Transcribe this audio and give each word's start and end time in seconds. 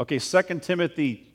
Okay, 0.00 0.18
2 0.18 0.60
Timothy 0.60 1.30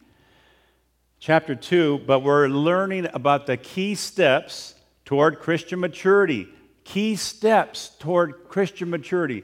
chapter 1.20 1.54
2, 1.54 2.00
but 2.08 2.22
we're 2.22 2.48
learning 2.48 3.08
about 3.14 3.46
the 3.46 3.58
key 3.58 3.94
steps 3.94 4.74
toward 5.06 5.38
Christian 5.38 5.80
maturity. 5.80 6.48
Key 6.84 7.16
steps 7.16 7.92
toward 8.00 8.48
Christian 8.50 8.90
maturity. 8.90 9.44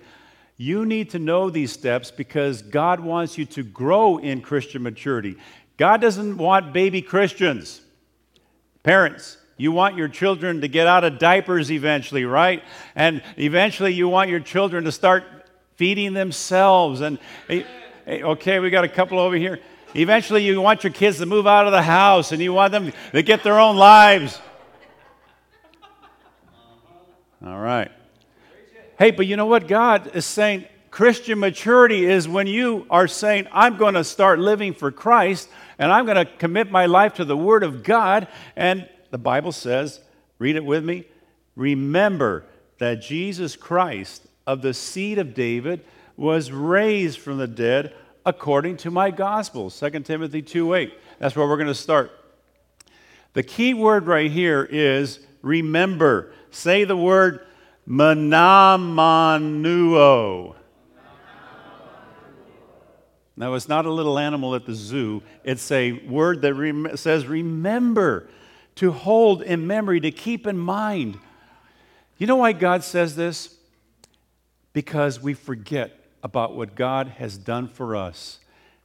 You 0.57 0.87
need 0.87 1.11
to 1.11 1.19
know 1.19 1.51
these 1.51 1.71
steps 1.71 2.09
because 2.09 2.63
God 2.63 2.99
wants 2.99 3.37
you 3.37 3.45
to 3.45 3.61
grow 3.61 4.17
in 4.17 4.41
Christian 4.41 4.81
maturity. 4.81 5.35
God 5.77 6.01
doesn't 6.01 6.37
want 6.37 6.73
baby 6.73 7.03
Christians. 7.03 7.79
Parents, 8.81 9.37
you 9.55 9.71
want 9.71 9.97
your 9.97 10.07
children 10.07 10.61
to 10.61 10.67
get 10.67 10.87
out 10.87 11.03
of 11.03 11.19
diapers 11.19 11.71
eventually, 11.71 12.25
right? 12.25 12.63
And 12.95 13.21
eventually 13.37 13.93
you 13.93 14.09
want 14.09 14.31
your 14.31 14.39
children 14.39 14.85
to 14.85 14.91
start 14.91 15.25
feeding 15.75 16.13
themselves. 16.15 17.01
And 17.01 17.19
okay, 18.07 18.59
we 18.59 18.69
got 18.69 18.83
a 18.83 18.89
couple 18.89 19.19
over 19.19 19.35
here. 19.35 19.59
Eventually 19.93 20.43
you 20.45 20.59
want 20.61 20.83
your 20.83 20.93
kids 20.93 21.17
to 21.17 21.25
move 21.25 21.47
out 21.47 21.65
of 21.65 21.71
the 21.71 21.81
house 21.81 22.31
and 22.31 22.41
you 22.41 22.53
want 22.53 22.71
them 22.71 22.93
to 23.11 23.23
get 23.23 23.43
their 23.43 23.59
own 23.59 23.75
lives. 23.75 24.39
All 27.45 27.59
right. 27.59 27.91
Hey, 28.97 29.11
but 29.11 29.25
you 29.25 29.35
know 29.35 29.47
what? 29.47 29.67
God 29.67 30.11
is 30.15 30.25
saying 30.25 30.65
Christian 30.91 31.39
maturity 31.39 32.05
is 32.05 32.27
when 32.27 32.47
you 32.47 32.85
are 32.89 33.07
saying, 33.07 33.47
I'm 33.51 33.77
going 33.77 33.95
to 33.95 34.03
start 34.03 34.39
living 34.39 34.73
for 34.73 34.91
Christ 34.91 35.49
and 35.79 35.91
I'm 35.91 36.05
going 36.05 36.17
to 36.17 36.25
commit 36.25 36.69
my 36.69 36.85
life 36.85 37.15
to 37.15 37.25
the 37.25 37.35
Word 37.35 37.63
of 37.63 37.83
God. 37.83 38.27
And 38.55 38.87
the 39.09 39.17
Bible 39.17 39.51
says, 39.51 40.01
read 40.37 40.55
it 40.55 40.63
with 40.63 40.85
me, 40.85 41.05
remember 41.55 42.45
that 42.77 43.01
Jesus 43.01 43.55
Christ 43.55 44.27
of 44.45 44.61
the 44.61 44.73
seed 44.73 45.17
of 45.17 45.33
David 45.33 45.83
was 46.17 46.51
raised 46.51 47.19
from 47.19 47.37
the 47.37 47.47
dead 47.47 47.93
according 48.25 48.77
to 48.77 48.91
my 48.91 49.11
gospel. 49.11 49.69
2 49.69 49.89
Timothy 50.01 50.41
2 50.41 50.73
8. 50.73 50.93
That's 51.19 51.35
where 51.35 51.47
we're 51.47 51.57
going 51.57 51.67
to 51.67 51.75
start. 51.75 52.11
The 53.33 53.43
key 53.43 53.73
word 53.73 54.07
right 54.07 54.29
here 54.29 54.63
is 54.69 55.19
remember. 55.41 56.33
Say 56.51 56.83
the 56.83 56.97
word 56.97 57.45
mnemoneuo. 57.87 58.95
Now, 63.37 63.53
it's 63.55 63.69
not 63.69 63.85
a 63.85 63.91
little 63.91 64.19
animal 64.19 64.53
at 64.55 64.65
the 64.65 64.75
zoo. 64.75 65.23
It's 65.43 65.71
a 65.71 65.93
word 65.93 66.41
that 66.43 66.53
rem- 66.53 66.95
says 66.95 67.25
remember, 67.25 68.29
to 68.75 68.91
hold 68.91 69.41
in 69.41 69.65
memory, 69.65 69.99
to 70.01 70.11
keep 70.11 70.45
in 70.45 70.59
mind. 70.59 71.17
You 72.17 72.27
know 72.27 72.35
why 72.35 72.51
God 72.53 72.83
says 72.83 73.15
this? 73.15 73.55
Because 74.73 75.19
we 75.19 75.33
forget 75.33 76.00
about 76.23 76.55
what 76.55 76.75
God 76.75 77.07
has 77.17 77.37
done 77.37 77.67
for 77.67 77.95
us. 77.95 78.39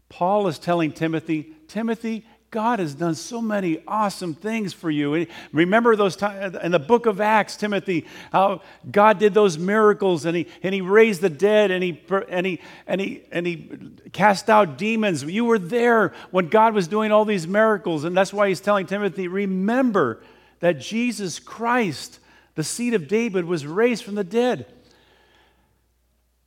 Paul 0.08 0.46
is 0.46 0.58
telling 0.58 0.92
Timothy, 0.92 1.52
Timothy, 1.68 2.24
God 2.50 2.78
has 2.78 2.94
done 2.94 3.14
so 3.14 3.42
many 3.42 3.82
awesome 3.86 4.34
things 4.34 4.72
for 4.72 4.90
you. 4.90 5.26
remember 5.52 5.96
those 5.96 6.16
times 6.16 6.56
in 6.62 6.72
the 6.72 6.78
book 6.78 7.06
of 7.06 7.20
Acts, 7.20 7.56
Timothy, 7.56 8.06
how 8.32 8.62
God 8.90 9.18
did 9.18 9.34
those 9.34 9.58
miracles 9.58 10.24
and 10.24 10.36
he, 10.36 10.46
and 10.62 10.72
he 10.72 10.80
raised 10.80 11.20
the 11.20 11.28
dead 11.28 11.70
and 11.70 11.82
he, 11.82 12.00
and, 12.28 12.46
he, 12.46 12.60
and, 12.86 13.00
he, 13.00 13.22
and 13.32 13.46
he 13.46 13.70
cast 14.12 14.48
out 14.48 14.78
demons. 14.78 15.24
You 15.24 15.44
were 15.44 15.58
there 15.58 16.14
when 16.30 16.48
God 16.48 16.72
was 16.72 16.88
doing 16.88 17.10
all 17.10 17.24
these 17.24 17.48
miracles. 17.48 18.04
And 18.04 18.16
that's 18.16 18.32
why 18.32 18.48
he's 18.48 18.60
telling 18.60 18.86
Timothy, 18.86 19.28
remember 19.28 20.22
that 20.60 20.78
Jesus 20.78 21.38
Christ, 21.38 22.20
the 22.54 22.64
seed 22.64 22.94
of 22.94 23.08
David, 23.08 23.44
was 23.44 23.66
raised 23.66 24.04
from 24.04 24.14
the 24.14 24.24
dead. 24.24 24.66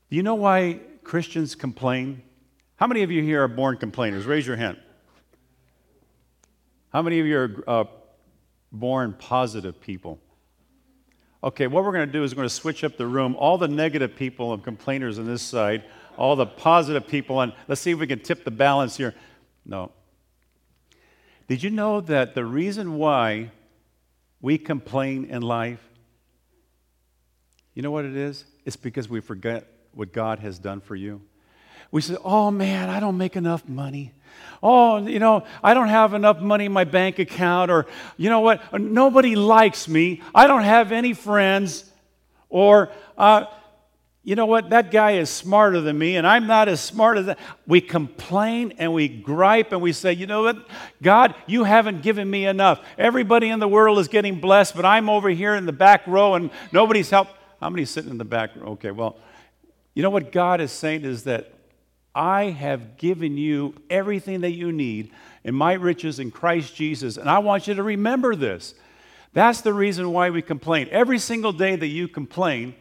Do 0.10 0.16
you 0.16 0.24
know 0.24 0.36
why 0.36 0.80
Christians 1.04 1.54
complain? 1.54 2.24
How 2.78 2.88
many 2.88 3.04
of 3.04 3.12
you 3.12 3.22
here 3.22 3.44
are 3.44 3.48
born 3.48 3.78
complainers? 3.78 4.26
Raise 4.26 4.48
your 4.48 4.56
hand. 4.56 4.78
How 6.92 7.04
many 7.04 7.20
of 7.20 7.28
you 7.28 7.38
are 7.38 7.64
uh, 7.68 7.84
born 8.72 9.14
positive 9.14 9.80
people? 9.80 10.20
Okay, 11.44 11.68
what 11.68 11.84
we're 11.84 11.92
going 11.92 12.08
to 12.08 12.12
do 12.12 12.24
is 12.24 12.34
we're 12.34 12.38
going 12.38 12.50
to 12.50 12.56
switch 12.56 12.84
up 12.84 12.98
the 12.98 13.06
room. 13.06 13.36
All 13.36 13.58
the 13.58 13.68
negative 13.68 14.16
people 14.16 14.52
and 14.54 14.64
complainers 14.64 15.20
on 15.20 15.28
this 15.28 15.44
side, 15.44 15.84
all 16.18 16.36
the 16.36 16.48
positive 16.48 17.08
people, 17.08 17.40
and 17.42 17.54
let's 17.68 17.80
see 17.80 17.92
if 17.92 18.00
we 18.00 18.08
can 18.08 18.20
tip 18.20 18.44
the 18.44 18.52
balance 18.52 18.98
here. 18.98 19.14
No. 19.66 19.92
Did 21.48 21.62
you 21.64 21.70
know 21.70 22.02
that 22.02 22.34
the 22.34 22.44
reason 22.44 22.98
why 22.98 23.52
we 24.42 24.58
complain 24.58 25.26
in 25.26 25.44
life, 25.44 25.88
you 27.76 27.84
know 27.84 27.92
what 27.92 28.06
it 28.06 28.16
is? 28.16 28.46
It's 28.66 28.76
because 28.76 29.08
we 29.08 29.22
forget 29.22 29.68
what 29.94 30.14
God 30.14 30.40
has 30.40 30.60
done 30.60 30.82
for 30.82 30.96
you. 30.96 31.22
We 31.92 32.02
say, 32.02 32.16
oh 32.24 32.52
man, 32.52 32.90
I 32.90 33.00
don't 33.00 33.18
make 33.18 33.36
enough 33.36 33.68
money. 33.68 34.14
Oh, 34.62 34.98
you 34.98 35.20
know, 35.20 35.46
I 35.64 35.74
don't 35.74 35.88
have 35.88 36.14
enough 36.14 36.40
money 36.40 36.66
in 36.66 36.72
my 36.72 36.84
bank 36.84 37.18
account, 37.18 37.72
or 37.72 37.88
you 38.18 38.30
know 38.30 38.42
what, 38.42 38.80
nobody 38.80 39.36
likes 39.36 39.88
me. 39.88 40.22
I 40.36 40.48
don't 40.48 40.64
have 40.64 40.92
any 40.92 41.14
friends, 41.14 41.90
or 42.50 42.92
uh, 43.18 43.46
you 44.24 44.36
know 44.36 44.46
what, 44.46 44.70
that 44.72 44.92
guy 44.92 45.14
is 45.14 45.30
smarter 45.30 45.80
than 45.82 45.98
me, 45.98 46.18
and 46.18 46.28
I'm 46.28 46.46
not 46.46 46.68
as 46.68 46.82
smart 46.82 47.18
as 47.18 47.28
that. 47.28 47.40
We 47.66 47.80
complain 47.82 48.74
and 48.78 48.94
we 48.94 49.08
gripe 49.08 49.72
and 49.72 49.82
we 49.82 49.94
say, 49.94 50.14
you 50.14 50.28
know 50.28 50.44
what, 50.44 50.68
God, 51.02 51.34
you 51.48 51.64
haven't 51.64 52.02
given 52.02 52.30
me 52.30 52.46
enough. 52.46 52.82
Everybody 52.98 53.50
in 53.50 53.60
the 53.60 53.68
world 53.68 53.98
is 53.98 54.10
getting 54.10 54.40
blessed, 54.40 54.76
but 54.76 54.86
I'm 54.86 55.10
over 55.10 55.30
here 55.30 55.56
in 55.56 55.66
the 55.66 55.72
back 55.72 56.06
row 56.06 56.36
and 56.36 56.52
nobody's 56.72 57.10
helped. 57.10 57.32
How 57.62 57.70
many 57.70 57.86
sitting 57.86 58.12
in 58.12 58.18
the 58.18 58.26
back? 58.26 58.52
Okay, 58.56 58.92
well, 58.92 59.18
you 59.94 60.04
know 60.04 60.10
what 60.10 60.32
God 60.32 60.62
is 60.62 60.72
saying 60.72 61.04
is 61.04 61.24
that 61.24 61.54
I 62.14 62.46
have 62.46 62.98
given 62.98 63.38
you 63.38 63.76
everything 63.90 64.42
that 64.42 64.52
you 64.52 64.72
need 64.72 65.12
in 65.44 65.56
my 65.56 65.74
riches 65.74 66.20
in 66.20 66.32
Christ 66.32 66.76
Jesus. 66.76 67.18
And 67.18 67.30
I 67.30 67.40
want 67.40 67.68
you 67.68 67.76
to 67.76 67.84
remember 67.84 68.36
this. 68.36 68.74
That's 69.34 69.62
the 69.62 69.74
reason 69.74 70.12
why 70.12 70.30
we 70.30 70.42
complain. 70.42 70.88
Every 70.92 71.20
single 71.20 71.54
day 71.54 71.76
that 71.76 71.88
you 71.88 72.08
complain 72.08 72.76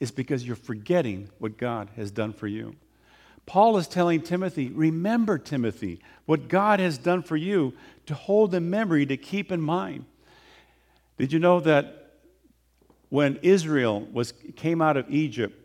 is 0.00 0.10
because 0.10 0.46
you're 0.46 0.56
forgetting 0.56 1.30
what 1.38 1.56
God 1.56 1.90
has 1.96 2.10
done 2.10 2.32
for 2.32 2.46
you. 2.46 2.76
Paul 3.46 3.78
is 3.78 3.88
telling 3.88 4.20
Timothy, 4.20 4.68
remember, 4.68 5.38
Timothy, 5.38 6.00
what 6.26 6.48
God 6.48 6.80
has 6.80 6.98
done 6.98 7.22
for 7.22 7.36
you 7.36 7.72
to 8.04 8.14
hold 8.14 8.54
in 8.54 8.68
memory, 8.68 9.06
to 9.06 9.16
keep 9.16 9.50
in 9.50 9.60
mind. 9.60 10.04
Did 11.16 11.32
you 11.32 11.38
know 11.38 11.58
that 11.60 12.12
when 13.08 13.38
Israel 13.42 14.02
was, 14.12 14.34
came 14.54 14.82
out 14.82 14.98
of 14.98 15.10
Egypt, 15.10 15.58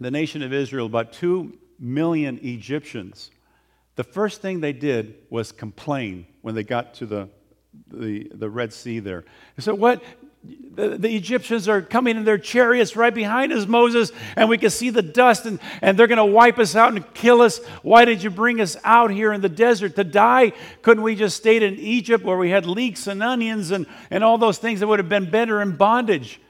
the 0.00 0.10
nation 0.10 0.42
of 0.42 0.52
Israel, 0.52 0.86
about 0.86 1.12
two 1.12 1.58
million 1.78 2.38
Egyptians, 2.42 3.30
the 3.96 4.04
first 4.04 4.42
thing 4.42 4.60
they 4.60 4.72
did 4.72 5.14
was 5.30 5.52
complain 5.52 6.26
when 6.42 6.54
they 6.54 6.62
got 6.62 6.94
to 6.94 7.06
the, 7.06 7.28
the, 7.90 8.30
the 8.34 8.50
Red 8.50 8.72
Sea 8.72 9.00
there. 9.00 9.24
They 9.56 9.62
said, 9.62 9.74
What? 9.74 10.02
The, 10.44 10.96
the, 10.96 11.16
Egyptians 11.16 11.66
are 11.66 11.82
coming 11.82 12.16
in 12.16 12.22
their 12.24 12.38
chariots 12.38 12.94
right 12.94 13.12
behind 13.12 13.52
us, 13.52 13.66
Moses, 13.66 14.12
and 14.36 14.48
we 14.48 14.58
can 14.58 14.70
see 14.70 14.90
the 14.90 15.02
dust, 15.02 15.44
and, 15.44 15.58
and 15.82 15.98
they're 15.98 16.06
going 16.06 16.18
to 16.18 16.24
wipe 16.24 16.60
us 16.60 16.76
out 16.76 16.92
and 16.92 17.14
kill 17.14 17.40
us. 17.40 17.58
Why 17.82 18.04
did 18.04 18.22
you 18.22 18.30
bring 18.30 18.60
us 18.60 18.76
out 18.84 19.10
here 19.10 19.32
in 19.32 19.40
the 19.40 19.48
desert 19.48 19.96
to 19.96 20.04
die? 20.04 20.52
Couldn't 20.82 21.02
we 21.02 21.16
just 21.16 21.36
stayed 21.36 21.64
in 21.64 21.74
Egypt 21.80 22.24
where 22.24 22.36
we 22.36 22.50
had 22.50 22.64
leeks 22.64 23.08
and 23.08 23.24
onions 23.24 23.72
and, 23.72 23.86
and 24.08 24.22
all 24.22 24.38
those 24.38 24.58
things 24.58 24.78
that 24.78 24.86
would 24.86 25.00
have 25.00 25.08
been 25.08 25.30
better 25.30 25.60
in 25.60 25.74
bondage? 25.74 26.40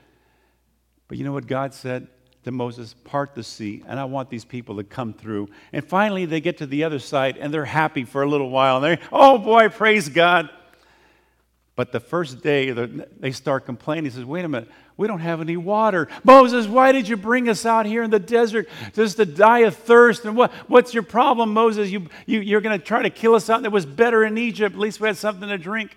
But 1.09 1.17
you 1.17 1.25
know 1.25 1.33
what 1.33 1.47
God 1.47 1.73
said? 1.73 2.09
To 2.47 2.53
Moses, 2.53 2.95
Part 3.03 3.35
the 3.35 3.43
sea, 3.43 3.83
and 3.89 3.99
I 3.99 4.05
want 4.05 4.31
these 4.31 4.45
people 4.45 4.77
to 4.77 4.85
come 4.85 5.13
through. 5.13 5.49
And 5.73 5.85
finally, 5.85 6.27
they 6.27 6.41
get 6.41 6.59
to 6.59 6.67
the 6.67 6.85
other 6.85 7.01
side 7.01 7.39
and 7.39 7.53
they're 7.53 7.65
happy 7.65 8.05
for 8.05 8.23
a 8.23 8.29
little 8.29 8.51
while. 8.51 8.77
And 8.77 8.85
they're, 8.85 9.09
oh 9.11 9.37
boy, 9.37 9.69
praise 9.69 10.09
God. 10.09 10.49
But 11.75 11.91
the 11.91 11.99
first 11.99 12.45
day, 12.45 12.71
they 12.71 13.33
start 13.33 13.67
complaining. 13.67 14.05
He 14.05 14.11
says, 14.11 14.25
Wait 14.25 14.45
a 14.45 14.49
minute, 14.49 14.71
we 14.97 15.09
don't 15.09 15.19
have 15.19 15.41
any 15.41 15.57
water. 15.57 16.07
Moses, 16.23 16.69
why 16.69 16.93
did 16.93 17.09
you 17.09 17.17
bring 17.17 17.49
us 17.49 17.67
out 17.67 17.85
here 17.85 18.05
in 18.05 18.11
the 18.11 18.21
desert 18.21 18.69
just 18.95 19.17
to 19.17 19.27
die 19.27 19.61
of 19.61 19.75
thirst? 19.75 20.25
And 20.25 20.37
what, 20.37 20.53
what's 20.69 20.95
your 20.95 21.03
problem, 21.03 21.53
Moses? 21.53 21.91
You, 21.91 22.07
you, 22.27 22.39
you're 22.39 22.61
going 22.61 22.79
to 22.79 22.85
try 22.85 23.03
to 23.03 23.11
kill 23.11 23.35
us 23.35 23.51
out. 23.51 23.65
It 23.65 23.73
was 23.73 23.87
better 23.87 24.25
in 24.25 24.39
Egypt. 24.39 24.77
At 24.77 24.81
least 24.81 25.01
we 25.01 25.09
had 25.09 25.17
something 25.17 25.49
to 25.49 25.59
drink. 25.59 25.97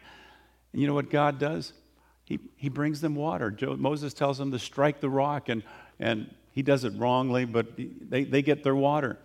And 0.74 0.82
you 0.82 0.88
know 0.88 0.96
what 0.96 1.12
God 1.12 1.38
does? 1.38 1.74
He, 2.26 2.40
he 2.56 2.70
brings 2.70 3.02
them 3.02 3.14
water. 3.14 3.56
Moses 3.78 4.16
tells 4.16 4.40
them 4.40 4.52
to 4.52 4.60
strike 4.60 5.00
the 5.00 5.10
rock, 5.10 5.50
and, 5.50 5.62
and 6.00 6.34
he 6.52 6.62
does 6.62 6.84
it 6.84 6.94
wrongly, 6.98 7.46
but 7.46 7.78
they, 7.78 8.24
they 8.24 8.42
get 8.42 8.64
their 8.64 8.76
water. 8.76 9.18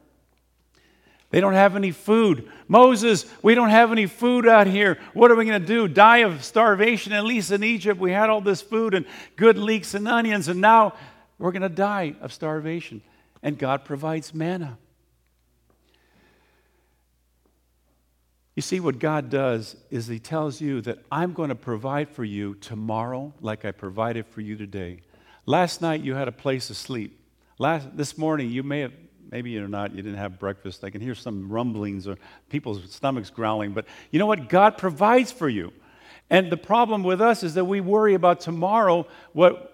They 1.31 1.41
don't 1.41 1.55
have 1.55 1.75
any 1.75 1.91
food. 1.91 2.49
Moses, 2.69 3.26
we 3.43 3.56
don't 3.56 3.71
have 3.71 3.91
any 3.91 4.06
food 4.06 4.47
out 4.47 4.69
here. 4.69 4.99
What 5.15 5.32
are 5.32 5.35
we 5.35 5.44
going 5.44 5.61
to 5.61 5.67
do? 5.67 5.88
Die 5.88 6.19
of 6.19 6.44
starvation? 6.44 7.12
At 7.12 7.25
least 7.25 7.50
in 7.50 7.65
Egypt, 7.65 7.99
we 7.99 8.12
had 8.12 8.31
all 8.31 8.41
this 8.41 8.62
food 8.62 8.94
and 8.94 9.05
good 9.35 9.59
leeks 9.59 9.94
and 9.94 10.06
onions, 10.06 10.47
and 10.47 10.61
now 10.61 10.94
we're 11.38 11.50
going 11.50 11.62
to 11.62 11.69
die 11.69 12.15
of 12.21 12.32
starvation. 12.32 13.03
And 13.43 13.59
God 13.59 13.85
provides 13.85 14.32
manna. 14.32 14.79
You 18.55 18.62
see, 18.62 18.79
what 18.79 19.00
God 19.00 19.29
does 19.29 19.75
is 19.91 20.06
He 20.06 20.20
tells 20.20 20.61
you 20.61 20.81
that 20.82 20.99
I'm 21.11 21.32
going 21.32 21.49
to 21.49 21.56
provide 21.56 22.09
for 22.09 22.23
you 22.23 22.55
tomorrow 22.55 23.35
like 23.41 23.65
I 23.65 23.73
provided 23.73 24.27
for 24.27 24.41
you 24.41 24.56
today. 24.56 25.00
Last 25.46 25.82
night 25.82 26.02
you 26.02 26.14
had 26.14 26.29
a 26.29 26.32
place 26.32 26.69
to 26.69 26.75
sleep. 26.75 27.20
Last, 27.58 27.96
this 27.96 28.17
morning 28.17 28.50
you 28.50 28.62
may 28.62 28.81
have 28.81 28.93
maybe 29.31 29.50
you're 29.50 29.69
not, 29.69 29.91
you 29.91 30.02
didn't 30.02 30.19
have 30.19 30.38
breakfast. 30.38 30.85
I 30.85 30.91
can 30.91 31.00
hear 31.00 31.14
some 31.14 31.49
rumblings 31.49 32.06
or 32.06 32.17
people's 32.49 32.88
stomachs 32.93 33.31
growling. 33.31 33.73
But 33.73 33.87
you 34.11 34.19
know 34.19 34.26
what? 34.26 34.49
God 34.49 34.79
provides 34.79 35.32
for 35.32 35.49
you. 35.49 35.73
And 36.31 36.52
the 36.52 36.56
problem 36.56 37.02
with 37.02 37.20
us 37.20 37.43
is 37.43 37.55
that 37.55 37.64
we 37.64 37.81
worry 37.81 38.14
about 38.14 38.41
tomorrow. 38.41 39.06
What 39.32 39.73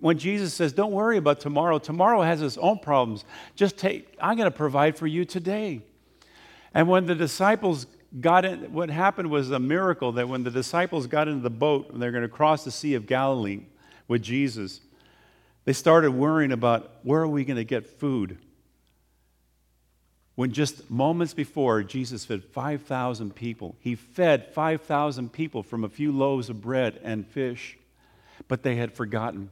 when 0.00 0.18
Jesus 0.18 0.52
says, 0.52 0.72
Don't 0.72 0.92
worry 0.92 1.16
about 1.16 1.40
tomorrow, 1.40 1.78
tomorrow 1.78 2.22
has 2.22 2.42
its 2.42 2.58
own 2.58 2.78
problems. 2.78 3.24
Just 3.56 3.78
take, 3.78 4.16
I'm 4.20 4.36
going 4.36 4.50
to 4.50 4.56
provide 4.56 4.96
for 4.96 5.06
you 5.06 5.24
today. 5.24 5.82
And 6.74 6.88
when 6.88 7.06
the 7.06 7.14
disciples 7.14 7.86
got 8.20 8.44
in, 8.44 8.72
what 8.72 8.90
happened 8.90 9.30
was 9.30 9.50
a 9.50 9.58
miracle 9.58 10.12
that 10.12 10.28
when 10.28 10.44
the 10.44 10.50
disciples 10.50 11.06
got 11.06 11.28
into 11.28 11.42
the 11.42 11.50
boat 11.50 11.90
and 11.90 12.02
they're 12.02 12.12
going 12.12 12.22
to 12.22 12.28
cross 12.28 12.64
the 12.64 12.70
Sea 12.70 12.94
of 12.94 13.06
Galilee 13.06 13.62
with 14.12 14.22
Jesus, 14.22 14.82
they 15.64 15.72
started 15.72 16.10
worrying 16.10 16.52
about 16.52 16.92
where 17.02 17.22
are 17.22 17.28
we 17.28 17.46
going 17.46 17.56
to 17.56 17.64
get 17.64 17.86
food? 17.86 18.36
When 20.34 20.52
just 20.52 20.90
moments 20.90 21.32
before 21.32 21.82
Jesus 21.82 22.26
fed 22.26 22.44
5,000 22.44 23.34
people, 23.34 23.74
he 23.80 23.94
fed 23.94 24.52
5,000 24.52 25.32
people 25.32 25.62
from 25.62 25.82
a 25.82 25.88
few 25.88 26.12
loaves 26.12 26.50
of 26.50 26.60
bread 26.60 27.00
and 27.02 27.26
fish, 27.26 27.78
but 28.48 28.62
they 28.62 28.76
had 28.76 28.92
forgotten. 28.92 29.50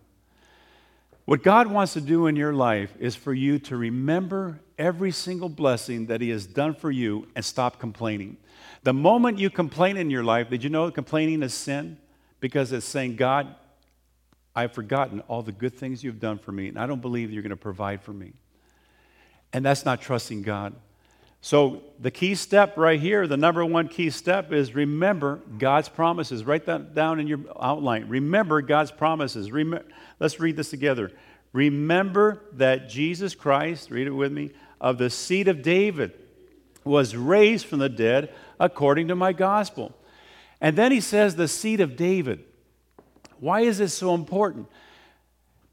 What 1.25 1.43
God 1.43 1.69
wants 1.69 1.95
to 1.95 2.01
do 2.03 2.27
in 2.27 2.37
your 2.37 2.53
life 2.53 2.93
is 2.99 3.17
for 3.17 3.33
you 3.33 3.59
to 3.61 3.77
remember 3.79 4.61
every 4.79 5.11
single 5.11 5.49
blessing 5.49 6.07
that 6.07 6.21
He 6.21 6.29
has 6.31 6.45
done 6.45 6.75
for 6.75 6.91
you 6.91 7.29
and 7.35 7.43
stop 7.43 7.79
complaining. 7.79 8.37
The 8.83 8.93
moment 8.93 9.39
you 9.39 9.49
complain 9.49 9.97
in 9.97 10.11
your 10.11 10.25
life, 10.25 10.51
did 10.51 10.62
you 10.62 10.69
know 10.69 10.91
complaining 10.91 11.43
is 11.43 11.55
sin? 11.55 11.97
Because 12.41 12.73
it's 12.73 12.85
saying, 12.85 13.17
God, 13.17 13.55
I've 14.55 14.73
forgotten 14.73 15.20
all 15.29 15.43
the 15.43 15.52
good 15.52 15.76
things 15.76 16.02
you've 16.02 16.20
done 16.20 16.38
for 16.38 16.52
me, 16.52 16.69
and 16.69 16.79
I 16.79 16.87
don't 16.87 17.00
believe 17.00 17.31
you're 17.31 17.43
going 17.43 17.50
to 17.50 17.56
provide 17.56 18.02
for 18.02 18.12
me. 18.12 18.32
And 19.52 19.64
that's 19.64 19.85
not 19.85 20.00
trusting 20.00 20.43
God. 20.43 20.75
So, 21.43 21.82
the 21.99 22.11
key 22.11 22.35
step 22.35 22.76
right 22.76 23.00
here, 23.00 23.26
the 23.26 23.38
number 23.38 23.64
one 23.64 23.88
key 23.88 24.11
step 24.11 24.52
is 24.52 24.75
remember 24.75 25.41
God's 25.58 25.88
promises. 25.88 26.44
Write 26.44 26.67
that 26.67 26.94
down 26.94 27.19
in 27.19 27.26
your 27.26 27.41
outline. 27.58 28.08
Remember 28.08 28.61
God's 28.61 28.91
promises. 28.91 29.50
Let's 30.19 30.38
read 30.38 30.56
this 30.56 30.69
together. 30.69 31.11
Remember 31.52 32.43
that 32.52 32.91
Jesus 32.91 33.35
Christ, 33.35 33.91
read 33.91 34.06
it 34.06 34.11
with 34.11 34.32
me, 34.32 34.50
of 34.81 34.99
the 34.99 35.08
seed 35.08 35.49
of 35.49 35.62
David 35.62 36.12
was 36.85 37.17
raised 37.17 37.67
from 37.67 37.79
the 37.79 37.88
dead 37.88 38.32
according 38.58 39.08
to 39.08 39.17
my 39.17 39.32
gospel. 39.32 39.97
And 40.61 40.76
then 40.76 40.93
he 40.93 41.00
says, 41.00 41.37
the 41.37 41.49
seed 41.49 41.81
of 41.81 41.97
David. 41.97 42.44
Why 43.40 43.62
is 43.62 43.78
this 43.78 43.94
so 43.94 44.14
important? 44.14 44.69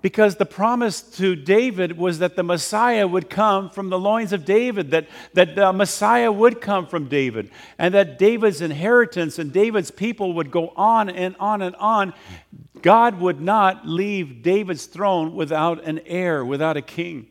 Because 0.01 0.35
the 0.35 0.45
promise 0.45 1.01
to 1.01 1.35
David 1.35 1.97
was 1.97 2.19
that 2.19 2.35
the 2.35 2.43
Messiah 2.43 3.07
would 3.07 3.29
come 3.29 3.69
from 3.69 3.89
the 3.89 3.97
loins 3.97 4.31
of 4.31 4.45
David, 4.45 4.91
that, 4.91 5.07
that 5.33 5.55
the 5.55 5.73
Messiah 5.73 6.31
would 6.31 6.61
come 6.61 6.85
from 6.85 7.09
David, 7.09 7.49
and 7.79 7.93
that 7.95 8.19
David's 8.19 8.61
inheritance 8.61 9.39
and 9.39 9.51
David's 9.51 9.89
people 9.89 10.33
would 10.33 10.51
go 10.51 10.69
on 10.75 11.09
and 11.09 11.35
on 11.39 11.63
and 11.63 11.75
on. 11.77 12.13
God 12.83 13.19
would 13.19 13.41
not 13.41 13.87
leave 13.87 14.43
David's 14.43 14.85
throne 14.85 15.35
without 15.35 15.83
an 15.83 15.99
heir, 16.05 16.45
without 16.45 16.77
a 16.77 16.81
king. 16.81 17.27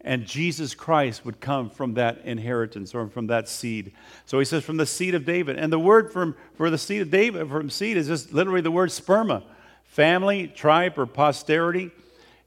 And 0.00 0.26
Jesus 0.26 0.74
Christ 0.74 1.24
would 1.24 1.40
come 1.40 1.70
from 1.70 1.94
that 1.94 2.22
inheritance 2.24 2.92
or 2.92 3.06
from 3.08 3.28
that 3.28 3.48
seed. 3.48 3.92
So 4.26 4.38
he 4.40 4.44
says, 4.44 4.64
from 4.64 4.78
the 4.78 4.86
seed 4.86 5.14
of 5.14 5.24
David. 5.24 5.58
And 5.58 5.72
the 5.72 5.78
word 5.78 6.12
from, 6.12 6.34
for 6.54 6.70
the 6.70 6.78
seed 6.78 7.02
of 7.02 7.10
David, 7.10 7.48
from 7.48 7.70
seed, 7.70 7.96
is 7.96 8.08
just 8.08 8.32
literally 8.32 8.62
the 8.62 8.70
word 8.70 8.88
sperma 8.88 9.44
family, 9.90 10.46
tribe, 10.46 10.96
or 10.98 11.04
posterity. 11.04 11.90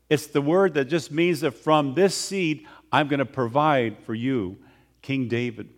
It's 0.10 0.28
the 0.28 0.42
word 0.42 0.75
that 0.75 0.86
just 0.86 1.12
means 1.12 1.42
that 1.42 1.51
from 1.51 1.94
this 1.94 2.16
seed, 2.16 2.66
I'm 2.92 3.10
going 3.10 3.19
to 3.19 3.25
provide 3.25 4.00
for 4.00 4.16
you, 4.16 4.57
King 5.01 5.28
David. 5.28 5.69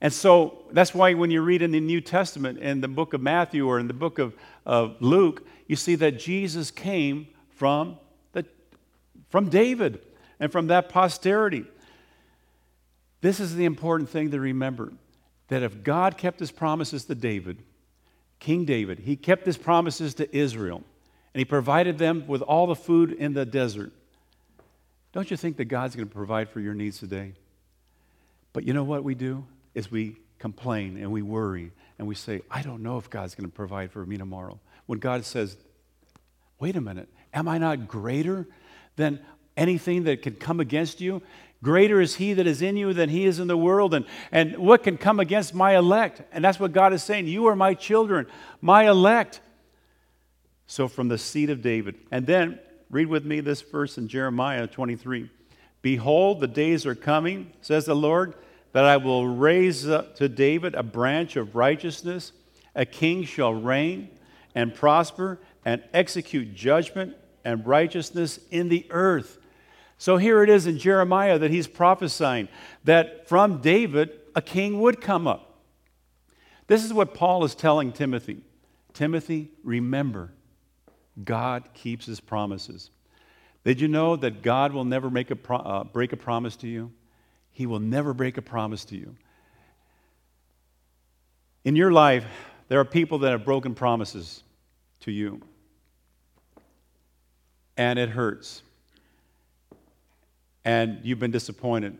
And 0.00 0.12
so 0.12 0.62
that's 0.70 0.94
why 0.94 1.14
when 1.14 1.30
you 1.30 1.42
read 1.42 1.62
in 1.62 1.72
the 1.72 1.80
New 1.80 2.00
Testament, 2.00 2.60
in 2.60 2.80
the 2.80 2.88
book 2.88 3.12
of 3.12 3.20
Matthew 3.20 3.66
or 3.66 3.80
in 3.80 3.88
the 3.88 3.92
book 3.92 4.18
of, 4.20 4.34
of 4.64 4.96
Luke, 5.00 5.46
you 5.66 5.74
see 5.74 5.96
that 5.96 6.12
Jesus 6.18 6.70
came 6.70 7.26
from, 7.50 7.98
the, 8.32 8.46
from 9.30 9.48
David 9.48 10.00
and 10.38 10.52
from 10.52 10.68
that 10.68 10.88
posterity. 10.88 11.64
This 13.20 13.40
is 13.40 13.56
the 13.56 13.64
important 13.64 14.08
thing 14.08 14.30
to 14.30 14.38
remember 14.38 14.92
that 15.48 15.64
if 15.64 15.82
God 15.82 16.16
kept 16.16 16.38
his 16.38 16.52
promises 16.52 17.04
to 17.06 17.16
David, 17.16 17.62
King 18.38 18.64
David, 18.64 19.00
he 19.00 19.16
kept 19.16 19.44
his 19.44 19.58
promises 19.58 20.14
to 20.14 20.34
Israel 20.34 20.84
and 21.34 21.40
he 21.40 21.44
provided 21.44 21.98
them 21.98 22.26
with 22.26 22.42
all 22.42 22.66
the 22.66 22.74
food 22.74 23.12
in 23.12 23.34
the 23.34 23.44
desert. 23.44 23.92
Don't 25.12 25.30
you 25.30 25.36
think 25.36 25.56
that 25.56 25.66
God's 25.66 25.96
going 25.96 26.08
to 26.08 26.14
provide 26.14 26.48
for 26.48 26.60
your 26.60 26.74
needs 26.74 26.98
today? 26.98 27.32
But 28.52 28.64
you 28.64 28.72
know 28.72 28.84
what 28.84 29.04
we 29.04 29.14
do? 29.14 29.44
Is 29.74 29.90
we 29.90 30.16
complain 30.38 30.96
and 30.96 31.12
we 31.12 31.22
worry 31.22 31.72
and 31.98 32.08
we 32.08 32.14
say, 32.14 32.42
I 32.50 32.62
don't 32.62 32.82
know 32.82 32.96
if 32.96 33.10
God's 33.10 33.34
going 33.34 33.48
to 33.48 33.54
provide 33.54 33.92
for 33.92 34.04
me 34.04 34.16
tomorrow. 34.16 34.58
When 34.86 34.98
God 34.98 35.24
says, 35.24 35.56
wait 36.58 36.76
a 36.76 36.80
minute, 36.80 37.08
am 37.32 37.46
I 37.46 37.58
not 37.58 37.86
greater 37.86 38.46
than 38.96 39.20
anything 39.56 40.04
that 40.04 40.22
can 40.22 40.34
come 40.34 40.60
against 40.60 41.00
you? 41.00 41.22
Greater 41.62 42.00
is 42.00 42.16
he 42.16 42.32
that 42.32 42.46
is 42.46 42.62
in 42.62 42.76
you 42.76 42.92
than 42.94 43.10
he 43.10 43.26
is 43.26 43.38
in 43.38 43.46
the 43.46 43.56
world. 43.56 43.92
And, 43.92 44.06
and 44.32 44.56
what 44.56 44.82
can 44.82 44.96
come 44.96 45.20
against 45.20 45.54
my 45.54 45.76
elect? 45.76 46.22
And 46.32 46.42
that's 46.42 46.58
what 46.58 46.72
God 46.72 46.92
is 46.92 47.02
saying. 47.02 47.26
You 47.26 47.46
are 47.48 47.56
my 47.56 47.74
children, 47.74 48.26
my 48.60 48.88
elect. 48.88 49.40
So 50.70 50.86
from 50.86 51.08
the 51.08 51.18
seed 51.18 51.50
of 51.50 51.62
David. 51.62 51.96
And 52.12 52.28
then 52.28 52.60
read 52.90 53.08
with 53.08 53.24
me 53.24 53.40
this 53.40 53.60
verse 53.60 53.98
in 53.98 54.06
Jeremiah 54.06 54.68
23. 54.68 55.28
Behold, 55.82 56.38
the 56.38 56.46
days 56.46 56.86
are 56.86 56.94
coming, 56.94 57.50
says 57.60 57.86
the 57.86 57.96
Lord, 57.96 58.34
that 58.70 58.84
I 58.84 58.96
will 58.96 59.26
raise 59.26 59.88
up 59.88 60.14
to 60.18 60.28
David 60.28 60.76
a 60.76 60.84
branch 60.84 61.34
of 61.34 61.56
righteousness. 61.56 62.30
A 62.76 62.86
king 62.86 63.24
shall 63.24 63.52
reign 63.52 64.10
and 64.54 64.72
prosper 64.72 65.40
and 65.64 65.82
execute 65.92 66.54
judgment 66.54 67.16
and 67.44 67.66
righteousness 67.66 68.38
in 68.52 68.68
the 68.68 68.86
earth. 68.90 69.38
So 69.98 70.18
here 70.18 70.40
it 70.44 70.48
is 70.48 70.68
in 70.68 70.78
Jeremiah 70.78 71.40
that 71.40 71.50
he's 71.50 71.66
prophesying 71.66 72.46
that 72.84 73.28
from 73.28 73.60
David 73.60 74.12
a 74.36 74.40
king 74.40 74.78
would 74.78 75.00
come 75.00 75.26
up. 75.26 75.58
This 76.68 76.84
is 76.84 76.92
what 76.92 77.12
Paul 77.12 77.42
is 77.42 77.56
telling 77.56 77.90
Timothy 77.90 78.42
Timothy, 78.94 79.50
remember 79.64 80.32
God 81.24 81.68
keeps 81.74 82.06
his 82.06 82.20
promises. 82.20 82.90
Did 83.64 83.80
you 83.80 83.88
know 83.88 84.16
that 84.16 84.42
God 84.42 84.72
will 84.72 84.84
never 84.84 85.10
make 85.10 85.30
a 85.30 85.36
pro- 85.36 85.58
uh, 85.58 85.84
break 85.84 86.12
a 86.12 86.16
promise 86.16 86.56
to 86.56 86.68
you? 86.68 86.92
He 87.50 87.66
will 87.66 87.80
never 87.80 88.14
break 88.14 88.38
a 88.38 88.42
promise 88.42 88.84
to 88.86 88.96
you. 88.96 89.16
In 91.64 91.76
your 91.76 91.92
life, 91.92 92.24
there 92.68 92.80
are 92.80 92.84
people 92.84 93.18
that 93.18 93.32
have 93.32 93.44
broken 93.44 93.74
promises 93.74 94.42
to 95.00 95.10
you, 95.10 95.42
and 97.76 97.98
it 97.98 98.08
hurts. 98.08 98.62
And 100.64 101.00
you've 101.02 101.18
been 101.18 101.30
disappointed. 101.30 101.98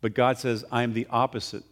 But 0.00 0.14
God 0.14 0.38
says, 0.38 0.64
I'm 0.70 0.92
the 0.92 1.06
opposite. 1.10 1.64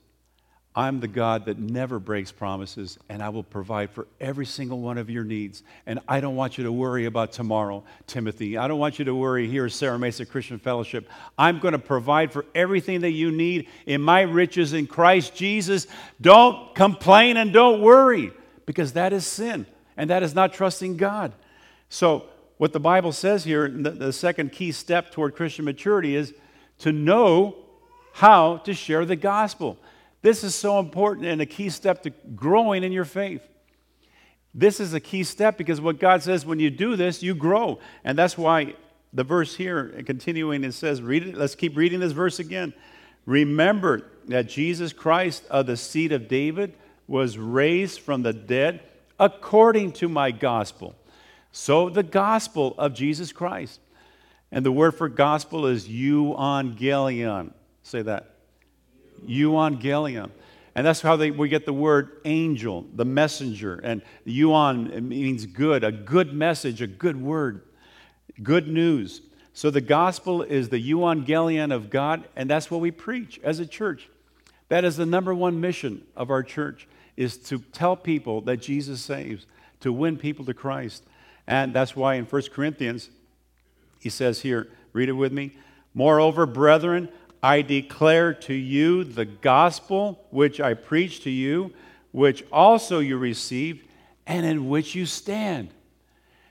I'm 0.79 1.01
the 1.01 1.09
God 1.09 1.47
that 1.47 1.59
never 1.59 1.99
breaks 1.99 2.31
promises, 2.31 3.01
and 3.09 3.21
I 3.21 3.31
will 3.31 3.43
provide 3.43 3.91
for 3.91 4.07
every 4.21 4.47
single 4.47 4.79
one 4.79 4.97
of 4.97 5.11
your 5.11 5.25
needs. 5.25 5.65
And 5.87 5.99
I 6.07 6.21
don't 6.21 6.37
want 6.37 6.57
you 6.57 6.63
to 6.63 6.71
worry 6.71 7.07
about 7.07 7.33
tomorrow, 7.33 7.83
Timothy. 8.07 8.57
I 8.57 8.69
don't 8.69 8.79
want 8.79 9.01
you 9.01 9.05
to 9.07 9.15
worry 9.17 9.49
here 9.49 9.67
at 9.67 9.73
Serra 9.73 9.99
Mesa 9.99 10.25
Christian 10.25 10.61
Fellowship. 10.61 11.11
I'm 11.37 11.59
going 11.59 11.73
to 11.73 11.81
provide 11.81 12.31
for 12.31 12.47
everything 12.55 13.01
that 13.01 13.11
you 13.11 13.33
need 13.33 13.67
in 13.87 14.01
my 14.01 14.21
riches 14.21 14.73
in 14.73 14.87
Christ 14.87 15.35
Jesus. 15.35 15.89
Don't 16.21 16.73
complain 16.77 17.39
and 17.39 17.53
don't 17.53 17.83
worry, 17.83 18.31
because 18.65 18.93
that 18.93 19.13
is 19.13 19.27
sin, 19.27 19.67
and 19.97 20.11
that 20.11 20.23
is 20.23 20.33
not 20.33 20.53
trusting 20.53 20.97
God. 20.97 21.33
So, 21.89 22.27
what 22.59 22.73
the 22.73 22.79
Bible 22.79 23.11
says 23.11 23.43
here, 23.43 23.69
the, 23.69 23.91
the 23.91 24.13
second 24.13 24.53
key 24.53 24.71
step 24.71 25.11
toward 25.11 25.35
Christian 25.35 25.65
maturity 25.65 26.15
is 26.15 26.35
to 26.79 26.93
know 26.93 27.57
how 28.13 28.59
to 28.59 28.75
share 28.75 29.05
the 29.05 29.17
gospel. 29.17 29.77
This 30.23 30.43
is 30.43 30.55
so 30.55 30.79
important 30.79 31.27
and 31.27 31.41
a 31.41 31.47
key 31.47 31.71
step 31.71 32.03
to 32.03 32.11
growing 32.35 32.83
in 32.83 32.93
your 32.93 33.05
faith. 33.05 33.47
This 34.55 34.81
is 34.81 34.95
a 34.95 35.01
key 35.01 35.25
step 35.25 35.57
because 35.57 35.81
what 35.81 36.01
God 36.01 36.23
says 36.23 36.45
when 36.45 36.59
you 36.59 36.71
do 36.71 36.97
this, 36.97 37.23
you 37.23 37.35
grow. 37.35 37.79
And 38.03 38.19
that's 38.19 38.37
why 38.37 38.75
the 39.13 39.25
verse 39.25 39.55
here, 39.55 40.03
continuing, 40.05 40.65
it 40.65 40.73
says, 40.73 41.01
read 41.01 41.27
it, 41.27 41.37
let's 41.37 41.55
keep 41.55 41.77
reading 41.77 42.01
this 42.01 42.13
verse 42.13 42.39
again. 42.39 42.73
Remember 43.27 44.11
that 44.27 44.49
Jesus 44.49 44.93
Christ 44.93 45.45
of 45.51 45.67
the 45.67 45.77
seed 45.77 46.13
of 46.13 46.29
David 46.29 46.75
was 47.07 47.39
raised 47.39 48.01
from 48.01 48.23
the 48.23 48.33
dead 48.33 48.81
according 49.21 49.93
to 49.93 50.09
my 50.09 50.31
gospel. 50.31 50.95
So 51.53 51.89
the 51.89 52.03
gospel 52.03 52.75
of 52.79 52.95
Jesus 52.95 53.33
Christ. 53.33 53.81
And 54.51 54.65
the 54.65 54.73
word 54.73 54.93
for 54.93 55.09
gospel 55.09 55.67
is 55.67 55.89
euangelion. 55.89 57.53
Say 57.83 58.03
that 58.03 58.38
euangelion. 59.27 60.31
And 60.75 60.87
that's 60.87 61.01
how 61.01 61.17
they, 61.17 61.31
we 61.31 61.49
get 61.49 61.67
the 61.67 61.73
word 61.73 62.21
angel, 62.25 62.87
the 62.95 63.05
messenger. 63.05 63.81
And 63.83 64.03
euon 64.27 65.03
means 65.03 65.45
good, 65.47 65.83
a 65.83 65.91
good 65.91 66.33
message, 66.33 66.81
a 66.81 66.87
good 66.87 67.21
word, 67.21 67.63
good 68.43 68.69
news. 68.69 69.23
So 69.55 69.71
the 69.71 69.81
gospel 69.81 70.43
is 70.43 70.69
the 70.69 70.81
euangelion 70.81 71.75
of 71.75 71.91
God, 71.91 72.29
and 72.37 72.49
that's 72.49 72.71
what 72.71 72.81
we 72.81 72.93
preach 72.93 73.41
as 73.43 73.59
a 73.59 73.67
church. 73.67 74.09
That 74.69 74.85
is 74.85 74.97
the 74.97 75.07
number 75.07 75.35
one 75.35 75.61
mission 75.61 76.07
of 76.15 76.31
our 76.31 76.45
church 76.45 76.87
is 77.17 77.37
to 77.39 77.59
tell 77.73 77.97
people 77.97 78.41
that 78.43 78.59
Jesus 78.59 79.01
saves, 79.01 79.47
to 79.81 79.93
win 79.93 80.17
people 80.17 80.45
to 80.45 80.55
Christ. 80.55 81.03
And 81.49 81.75
that's 81.75 81.97
why 81.97 82.15
in 82.15 82.25
1 82.25 82.43
Corinthians, 82.53 83.11
he 83.99 84.11
says 84.11 84.43
here, 84.43 84.69
read 84.93 85.09
it 85.09 85.13
with 85.15 85.33
me. 85.33 85.57
Moreover, 85.93 86.47
brethren, 86.47 87.09
I 87.43 87.63
declare 87.63 88.35
to 88.35 88.55
you 88.55 89.05
the 89.05 89.25
gospel 89.25 90.25
which 90.31 90.61
I 90.61 90.75
preached 90.75 91.23
to 91.23 91.31
you, 91.31 91.73
which 92.11 92.45
also 92.51 92.99
you 92.99 93.17
received, 93.17 93.87
and 94.27 94.45
in 94.45 94.69
which 94.69 94.95
you 94.95 95.07
stand. 95.07 95.71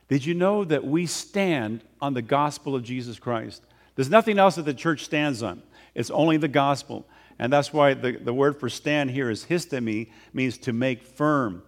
Did 0.07 0.25
you 0.25 0.33
know 0.33 0.63
that 0.63 0.85
we 0.85 1.05
stand 1.05 1.81
on 1.99 2.13
the 2.13 2.21
gospel 2.21 2.75
of 2.75 2.83
Jesus 2.83 3.19
Christ? 3.19 3.61
There's 3.95 4.09
nothing 4.09 4.39
else 4.39 4.55
that 4.55 4.65
the 4.65 4.73
church 4.73 5.03
stands 5.03 5.43
on, 5.43 5.61
it's 5.93 6.11
only 6.11 6.37
the 6.37 6.47
gospel. 6.47 7.07
And 7.39 7.53
that's 7.53 7.71
why 7.71 7.93
the, 7.93 8.13
the 8.13 8.33
word 8.33 8.59
for 8.59 8.67
stand 8.67 9.11
here 9.11 9.29
is 9.29 9.45
histemi, 9.45 10.09
means 10.33 10.57
to 10.59 10.73
make 10.73 11.03
firm, 11.03 11.61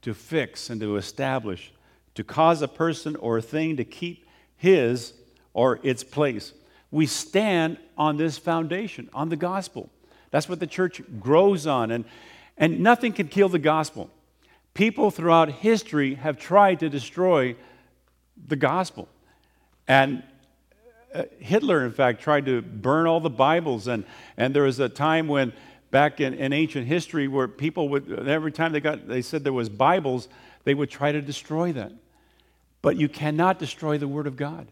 to 0.00 0.14
fix, 0.14 0.68
and 0.68 0.80
to 0.80 0.96
establish, 0.96 1.72
to 2.16 2.24
cause 2.24 2.60
a 2.60 2.66
person 2.66 3.14
or 3.16 3.38
a 3.38 3.42
thing 3.42 3.76
to 3.76 3.84
keep 3.84 4.26
his 4.56 5.12
or 5.54 5.78
its 5.84 6.02
place. 6.02 6.54
We 6.92 7.06
stand 7.06 7.78
on 7.96 8.18
this 8.18 8.38
foundation, 8.38 9.08
on 9.12 9.30
the 9.30 9.36
gospel. 9.36 9.90
That's 10.30 10.48
what 10.48 10.60
the 10.60 10.66
church 10.66 11.02
grows 11.18 11.66
on. 11.66 11.90
And, 11.90 12.04
and 12.56 12.80
nothing 12.80 13.12
can 13.12 13.26
kill 13.26 13.48
the 13.48 13.58
gospel. 13.58 14.10
People 14.74 15.10
throughout 15.10 15.48
history 15.50 16.14
have 16.14 16.38
tried 16.38 16.80
to 16.80 16.88
destroy 16.88 17.56
the 18.46 18.56
gospel. 18.56 19.08
And 19.88 20.22
uh, 21.14 21.24
Hitler, 21.38 21.84
in 21.84 21.92
fact, 21.92 22.22
tried 22.22 22.46
to 22.46 22.62
burn 22.62 23.06
all 23.06 23.20
the 23.20 23.30
Bibles. 23.30 23.88
And, 23.88 24.04
and 24.36 24.54
there 24.54 24.64
was 24.64 24.78
a 24.78 24.88
time 24.88 25.28
when, 25.28 25.52
back 25.90 26.20
in, 26.20 26.34
in 26.34 26.52
ancient 26.52 26.86
history, 26.86 27.26
where 27.26 27.48
people 27.48 27.88
would, 27.88 28.28
every 28.28 28.52
time 28.52 28.72
they, 28.72 28.80
got, 28.80 29.08
they 29.08 29.22
said 29.22 29.44
there 29.44 29.52
was 29.52 29.68
Bibles, 29.68 30.28
they 30.64 30.74
would 30.74 30.90
try 30.90 31.10
to 31.10 31.22
destroy 31.22 31.72
that. 31.72 31.92
But 32.82 32.96
you 32.96 33.08
cannot 33.08 33.58
destroy 33.58 33.96
the 33.96 34.08
Word 34.08 34.26
of 34.26 34.36
God. 34.36 34.66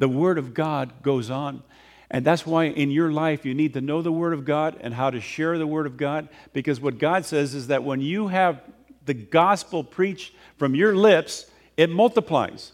The 0.00 0.08
Word 0.08 0.38
of 0.38 0.54
God 0.54 1.02
goes 1.02 1.30
on. 1.30 1.62
And 2.10 2.24
that's 2.24 2.44
why 2.44 2.64
in 2.64 2.90
your 2.90 3.12
life 3.12 3.44
you 3.44 3.54
need 3.54 3.74
to 3.74 3.80
know 3.80 4.02
the 4.02 4.10
Word 4.10 4.32
of 4.32 4.44
God 4.44 4.76
and 4.80 4.92
how 4.92 5.10
to 5.10 5.20
share 5.20 5.58
the 5.58 5.66
Word 5.66 5.86
of 5.86 5.96
God. 5.96 6.28
Because 6.52 6.80
what 6.80 6.98
God 6.98 7.24
says 7.24 7.54
is 7.54 7.68
that 7.68 7.84
when 7.84 8.00
you 8.00 8.28
have 8.28 8.60
the 9.06 9.14
gospel 9.14 9.84
preached 9.84 10.34
from 10.56 10.74
your 10.74 10.96
lips, 10.96 11.46
it 11.76 11.90
multiplies. 11.90 12.72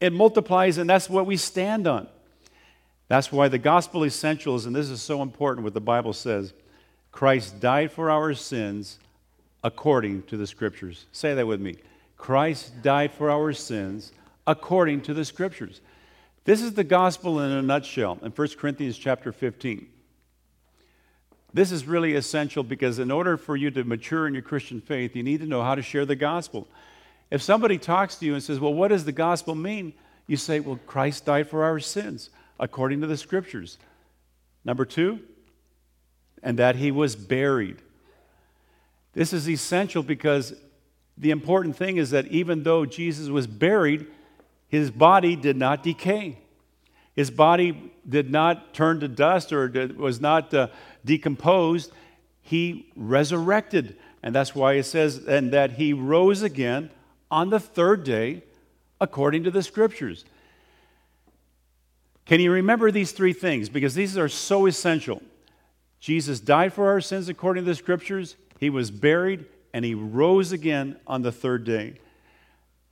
It 0.00 0.12
multiplies, 0.12 0.78
and 0.78 0.88
that's 0.88 1.08
what 1.08 1.26
we 1.26 1.36
stand 1.36 1.86
on. 1.86 2.08
That's 3.08 3.30
why 3.30 3.48
the 3.48 3.58
gospel 3.58 4.04
essentials, 4.04 4.66
and 4.66 4.74
this 4.74 4.88
is 4.88 5.02
so 5.02 5.20
important 5.20 5.64
what 5.64 5.74
the 5.74 5.80
Bible 5.80 6.12
says 6.12 6.54
Christ 7.12 7.60
died 7.60 7.92
for 7.92 8.10
our 8.10 8.32
sins 8.34 8.98
according 9.62 10.22
to 10.24 10.36
the 10.36 10.46
scriptures. 10.46 11.04
Say 11.12 11.34
that 11.34 11.46
with 11.46 11.60
me. 11.60 11.76
Christ 12.16 12.82
died 12.82 13.12
for 13.12 13.30
our 13.30 13.52
sins 13.52 14.12
according 14.46 15.02
to 15.02 15.14
the 15.14 15.24
scriptures. 15.24 15.80
This 16.44 16.62
is 16.62 16.72
the 16.72 16.84
gospel 16.84 17.40
in 17.40 17.50
a 17.50 17.62
nutshell 17.62 18.18
in 18.22 18.30
1 18.32 18.48
Corinthians 18.58 18.96
chapter 18.96 19.32
15. 19.32 19.86
This 21.52 21.72
is 21.72 21.86
really 21.86 22.14
essential 22.14 22.62
because 22.62 22.98
in 22.98 23.10
order 23.10 23.36
for 23.36 23.56
you 23.56 23.70
to 23.72 23.84
mature 23.84 24.26
in 24.26 24.34
your 24.34 24.42
Christian 24.42 24.80
faith, 24.80 25.14
you 25.14 25.22
need 25.22 25.40
to 25.40 25.46
know 25.46 25.62
how 25.62 25.74
to 25.74 25.82
share 25.82 26.06
the 26.06 26.16
gospel. 26.16 26.66
If 27.30 27.42
somebody 27.42 27.76
talks 27.76 28.16
to 28.16 28.26
you 28.26 28.34
and 28.34 28.42
says, 28.42 28.58
Well, 28.58 28.72
what 28.72 28.88
does 28.88 29.04
the 29.04 29.12
gospel 29.12 29.54
mean? 29.54 29.92
You 30.26 30.36
say, 30.36 30.60
Well, 30.60 30.78
Christ 30.86 31.26
died 31.26 31.48
for 31.48 31.64
our 31.64 31.78
sins, 31.78 32.30
according 32.58 33.00
to 33.02 33.06
the 33.06 33.16
scriptures. 33.16 33.78
Number 34.64 34.84
two, 34.84 35.20
and 36.42 36.58
that 36.58 36.76
he 36.76 36.90
was 36.90 37.16
buried. 37.16 37.78
This 39.12 39.32
is 39.32 39.48
essential 39.48 40.02
because 40.02 40.54
the 41.18 41.32
important 41.32 41.76
thing 41.76 41.96
is 41.96 42.10
that 42.10 42.28
even 42.28 42.62
though 42.62 42.86
Jesus 42.86 43.28
was 43.28 43.46
buried, 43.46 44.06
his 44.70 44.90
body 44.90 45.34
did 45.34 45.56
not 45.56 45.82
decay. 45.82 46.38
His 47.14 47.30
body 47.30 47.92
did 48.08 48.30
not 48.30 48.72
turn 48.72 49.00
to 49.00 49.08
dust 49.08 49.52
or 49.52 49.68
was 49.96 50.20
not 50.20 50.54
uh, 50.54 50.68
decomposed. 51.04 51.92
He 52.40 52.90
resurrected. 52.94 53.96
And 54.22 54.32
that's 54.32 54.54
why 54.54 54.74
it 54.74 54.84
says, 54.84 55.26
and 55.26 55.52
that 55.52 55.72
he 55.72 55.92
rose 55.92 56.42
again 56.42 56.90
on 57.30 57.50
the 57.50 57.60
third 57.60 58.04
day 58.04 58.44
according 59.00 59.42
to 59.44 59.50
the 59.50 59.62
scriptures. 59.62 60.24
Can 62.24 62.38
you 62.38 62.52
remember 62.52 62.92
these 62.92 63.10
three 63.10 63.32
things? 63.32 63.68
Because 63.68 63.94
these 63.94 64.16
are 64.16 64.28
so 64.28 64.66
essential. 64.66 65.20
Jesus 65.98 66.38
died 66.38 66.72
for 66.72 66.88
our 66.88 67.00
sins 67.00 67.28
according 67.28 67.64
to 67.64 67.70
the 67.70 67.74
scriptures, 67.74 68.36
he 68.60 68.70
was 68.70 68.90
buried, 68.92 69.46
and 69.74 69.84
he 69.84 69.94
rose 69.94 70.52
again 70.52 70.96
on 71.08 71.22
the 71.22 71.32
third 71.32 71.64
day. 71.64 71.94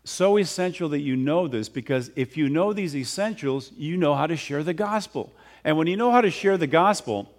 So 0.04 0.38
essential 0.38 0.88
that 0.90 1.00
you 1.00 1.16
know 1.16 1.48
this 1.48 1.68
because 1.68 2.10
if 2.16 2.36
you 2.36 2.48
know 2.48 2.72
these 2.72 2.96
essentials, 2.96 3.72
you 3.76 3.96
know 3.96 4.14
how 4.14 4.26
to 4.26 4.36
share 4.36 4.62
the 4.62 4.74
gospel. 4.74 5.32
And 5.64 5.76
when 5.76 5.86
you 5.86 5.96
know 5.96 6.10
how 6.10 6.20
to 6.20 6.30
share 6.30 6.56
the 6.56 6.66
gospel, 6.66 7.30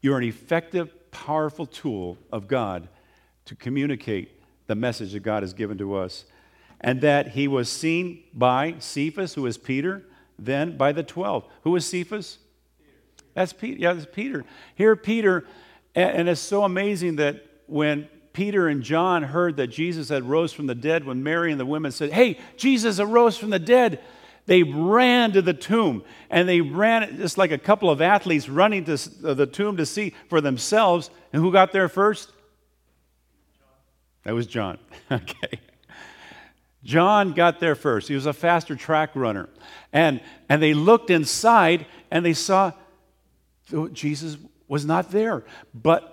you're 0.00 0.18
an 0.18 0.24
effective, 0.24 1.10
powerful 1.10 1.66
tool 1.66 2.18
of 2.30 2.46
God 2.46 2.88
to 3.46 3.54
communicate 3.54 4.40
the 4.66 4.74
message 4.74 5.12
that 5.12 5.20
God 5.20 5.42
has 5.42 5.52
given 5.52 5.78
to 5.78 5.94
us. 5.94 6.24
And 6.80 7.00
that 7.00 7.28
he 7.28 7.48
was 7.48 7.70
seen 7.70 8.22
by 8.34 8.76
Cephas, 8.78 9.34
who 9.34 9.46
is 9.46 9.56
Peter, 9.56 10.04
then 10.38 10.76
by 10.76 10.92
the 10.92 11.02
12. 11.02 11.46
Who 11.62 11.74
is 11.76 11.86
Cephas? 11.86 12.38
That's 13.32 13.52
Peter. 13.52 13.80
Yeah, 13.80 13.92
that's 13.94 14.06
Peter. 14.12 14.44
Here, 14.74 14.94
Peter, 14.94 15.46
and 15.94 16.28
it's 16.28 16.40
so 16.40 16.64
amazing 16.64 17.16
that 17.16 17.44
when 17.66 18.08
Peter 18.34 18.66
and 18.68 18.82
John 18.82 19.22
heard 19.22 19.56
that 19.56 19.68
Jesus 19.68 20.10
had 20.10 20.24
rose 20.24 20.52
from 20.52 20.66
the 20.66 20.74
dead, 20.74 21.04
when 21.04 21.22
Mary 21.22 21.52
and 21.52 21.58
the 21.58 21.64
women 21.64 21.92
said, 21.92 22.12
Hey, 22.12 22.38
Jesus 22.56 22.98
arose 22.98 23.38
from 23.38 23.50
the 23.50 23.60
dead, 23.60 24.00
they 24.46 24.64
ran 24.64 25.32
to 25.32 25.40
the 25.40 25.54
tomb. 25.54 26.02
And 26.28 26.48
they 26.48 26.60
ran 26.60 27.16
just 27.16 27.38
like 27.38 27.52
a 27.52 27.58
couple 27.58 27.88
of 27.88 28.02
athletes 28.02 28.48
running 28.48 28.84
to 28.86 28.94
uh, 29.24 29.34
the 29.34 29.46
tomb 29.46 29.78
to 29.78 29.86
see 29.86 30.14
for 30.28 30.40
themselves. 30.40 31.10
And 31.32 31.40
who 31.40 31.52
got 31.52 31.72
there 31.72 31.88
first? 31.88 32.32
That 34.24 34.34
was 34.34 34.46
John. 34.48 34.78
okay. 35.10 35.60
John 36.82 37.32
got 37.32 37.60
there 37.60 37.76
first. 37.76 38.08
He 38.08 38.14
was 38.16 38.26
a 38.26 38.32
faster 38.32 38.74
track 38.74 39.10
runner. 39.14 39.48
And, 39.92 40.20
and 40.48 40.60
they 40.60 40.74
looked 40.74 41.08
inside 41.08 41.86
and 42.10 42.26
they 42.26 42.34
saw 42.34 42.72
Jesus 43.92 44.36
was 44.66 44.84
not 44.84 45.12
there. 45.12 45.44
But 45.72 46.10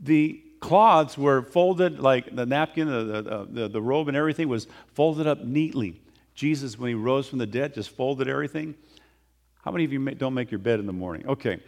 the 0.00 0.43
cloths 0.64 1.18
were 1.18 1.42
folded, 1.42 2.00
like 2.00 2.34
the 2.34 2.46
napkin, 2.46 2.88
the, 2.88 3.46
the, 3.50 3.68
the, 3.68 3.82
robe, 3.82 4.08
and 4.08 4.16
everything 4.16 4.48
was 4.48 4.66
folded 4.94 5.26
up 5.26 5.44
neatly. 5.44 6.00
Jesus, 6.34 6.78
when 6.78 6.88
he 6.88 6.94
rose 6.94 7.28
from 7.28 7.38
the 7.38 7.46
dead, 7.46 7.74
just 7.74 7.90
folded 7.90 8.28
everything. 8.28 8.74
How 9.62 9.70
many 9.70 9.84
of 9.84 9.92
you 9.92 10.02
don't 10.12 10.32
make 10.32 10.50
your 10.50 10.58
bed 10.60 10.80
in 10.80 10.86
the 10.86 10.92
morning? 10.92 11.28
Okay. 11.28 11.60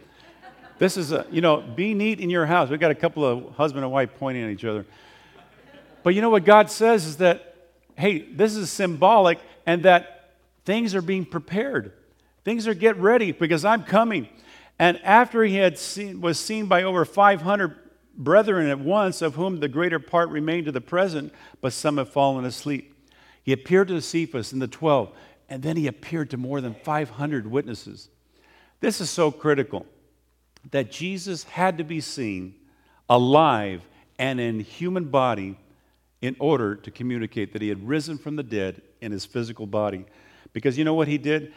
This 0.79 0.97
is 0.97 1.11
a, 1.11 1.27
you 1.29 1.41
know, 1.41 1.57
be 1.61 1.93
neat 1.93 2.19
in 2.19 2.31
your 2.31 2.47
house. 2.47 2.71
We've 2.71 2.79
got 2.79 2.89
a 2.89 2.95
couple 2.95 3.23
of 3.23 3.51
husband 3.51 3.83
and 3.83 3.93
wife 3.93 4.09
pointing 4.17 4.43
at 4.43 4.49
each 4.49 4.65
other. 4.65 4.83
But 6.01 6.15
you 6.15 6.21
know 6.21 6.31
what 6.31 6.43
God 6.43 6.71
says 6.71 7.05
is 7.05 7.17
that, 7.17 7.55
hey, 7.97 8.21
this 8.21 8.55
is 8.55 8.71
symbolic 8.71 9.37
and 9.67 9.83
that 9.83 10.33
things 10.65 10.95
are 10.95 11.03
being 11.03 11.23
prepared. 11.23 11.93
Things 12.43 12.67
are 12.67 12.73
get 12.73 12.97
ready 12.97 13.31
because 13.31 13.63
I'm 13.63 13.83
coming. 13.83 14.27
And 14.79 14.99
after 15.03 15.43
he 15.43 15.55
had 15.57 15.77
seen, 15.77 16.19
was 16.19 16.39
seen 16.39 16.65
by 16.65 16.81
over 16.81 17.05
500 17.05 17.86
brethren 18.17 18.67
at 18.67 18.79
once, 18.79 19.21
of 19.21 19.35
whom 19.35 19.59
the 19.59 19.67
greater 19.67 19.99
part 19.99 20.29
remain 20.29 20.65
to 20.65 20.71
the 20.71 20.81
present, 20.81 21.33
but 21.61 21.73
some 21.73 21.97
have 21.97 22.09
fallen 22.09 22.45
asleep. 22.45 22.93
He 23.43 23.53
appeared 23.53 23.87
to 23.89 24.01
Cephas 24.01 24.51
and 24.51 24.61
the 24.61 24.67
12, 24.67 25.11
and 25.47 25.63
then 25.63 25.77
he 25.77 25.87
appeared 25.87 26.29
to 26.31 26.37
more 26.37 26.59
than 26.59 26.73
500 26.73 27.47
witnesses. 27.49 28.09
This 28.79 28.99
is 28.99 29.09
so 29.09 29.31
critical 29.31 29.85
that 30.71 30.91
Jesus 30.91 31.43
had 31.43 31.77
to 31.77 31.83
be 31.83 32.01
seen 32.01 32.55
alive 33.09 33.87
and 34.19 34.39
in 34.39 34.59
human 34.59 35.05
body 35.05 35.57
in 36.21 36.35
order 36.39 36.75
to 36.75 36.91
communicate 36.91 37.53
that 37.53 37.61
he 37.61 37.69
had 37.69 37.87
risen 37.87 38.17
from 38.17 38.35
the 38.35 38.43
dead 38.43 38.81
in 39.01 39.11
his 39.11 39.25
physical 39.25 39.67
body. 39.67 40.05
Because 40.53 40.77
you 40.77 40.83
know 40.83 40.95
what 40.95 41.07
he 41.07 41.17
did? 41.17 41.53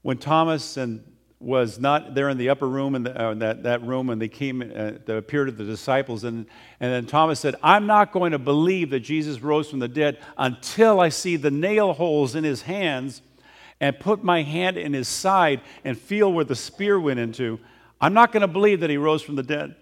When 0.00 0.18
Thomas 0.18 0.76
and 0.76 1.04
was 1.42 1.78
not 1.78 2.14
there 2.14 2.28
in 2.28 2.38
the 2.38 2.48
upper 2.48 2.68
room 2.68 2.94
in, 2.94 3.02
the, 3.02 3.20
uh, 3.20 3.34
that, 3.34 3.64
that 3.64 3.82
room 3.82 4.10
and 4.10 4.22
they 4.22 4.28
came 4.28 4.62
uh, 4.62 4.92
they 5.04 5.16
appeared 5.16 5.48
to 5.48 5.52
the 5.52 5.64
disciples. 5.64 6.24
And, 6.24 6.46
and 6.78 6.92
then 6.92 7.06
thomas 7.06 7.40
said 7.40 7.56
i'm 7.62 7.86
not 7.86 8.12
going 8.12 8.32
to 8.32 8.38
believe 8.38 8.90
that 8.90 9.00
jesus 9.00 9.40
rose 9.40 9.68
from 9.68 9.80
the 9.80 9.88
dead 9.88 10.18
until 10.38 11.00
i 11.00 11.08
see 11.08 11.36
the 11.36 11.50
nail 11.50 11.92
holes 11.94 12.34
in 12.36 12.44
his 12.44 12.62
hands 12.62 13.22
and 13.82 13.98
put 13.98 14.22
my 14.22 14.42
hand 14.42 14.78
in 14.78 14.92
his 14.92 15.08
side 15.08 15.60
and 15.84 15.98
feel 15.98 16.32
where 16.32 16.44
the 16.44 16.54
spear 16.54 16.98
went 17.00 17.18
into. 17.18 17.58
I'm 18.00 18.14
not 18.14 18.30
going 18.30 18.42
to 18.42 18.48
believe 18.48 18.80
that 18.80 18.90
he 18.90 18.96
rose 18.96 19.22
from 19.22 19.34
the 19.34 19.42
dead. 19.42 19.74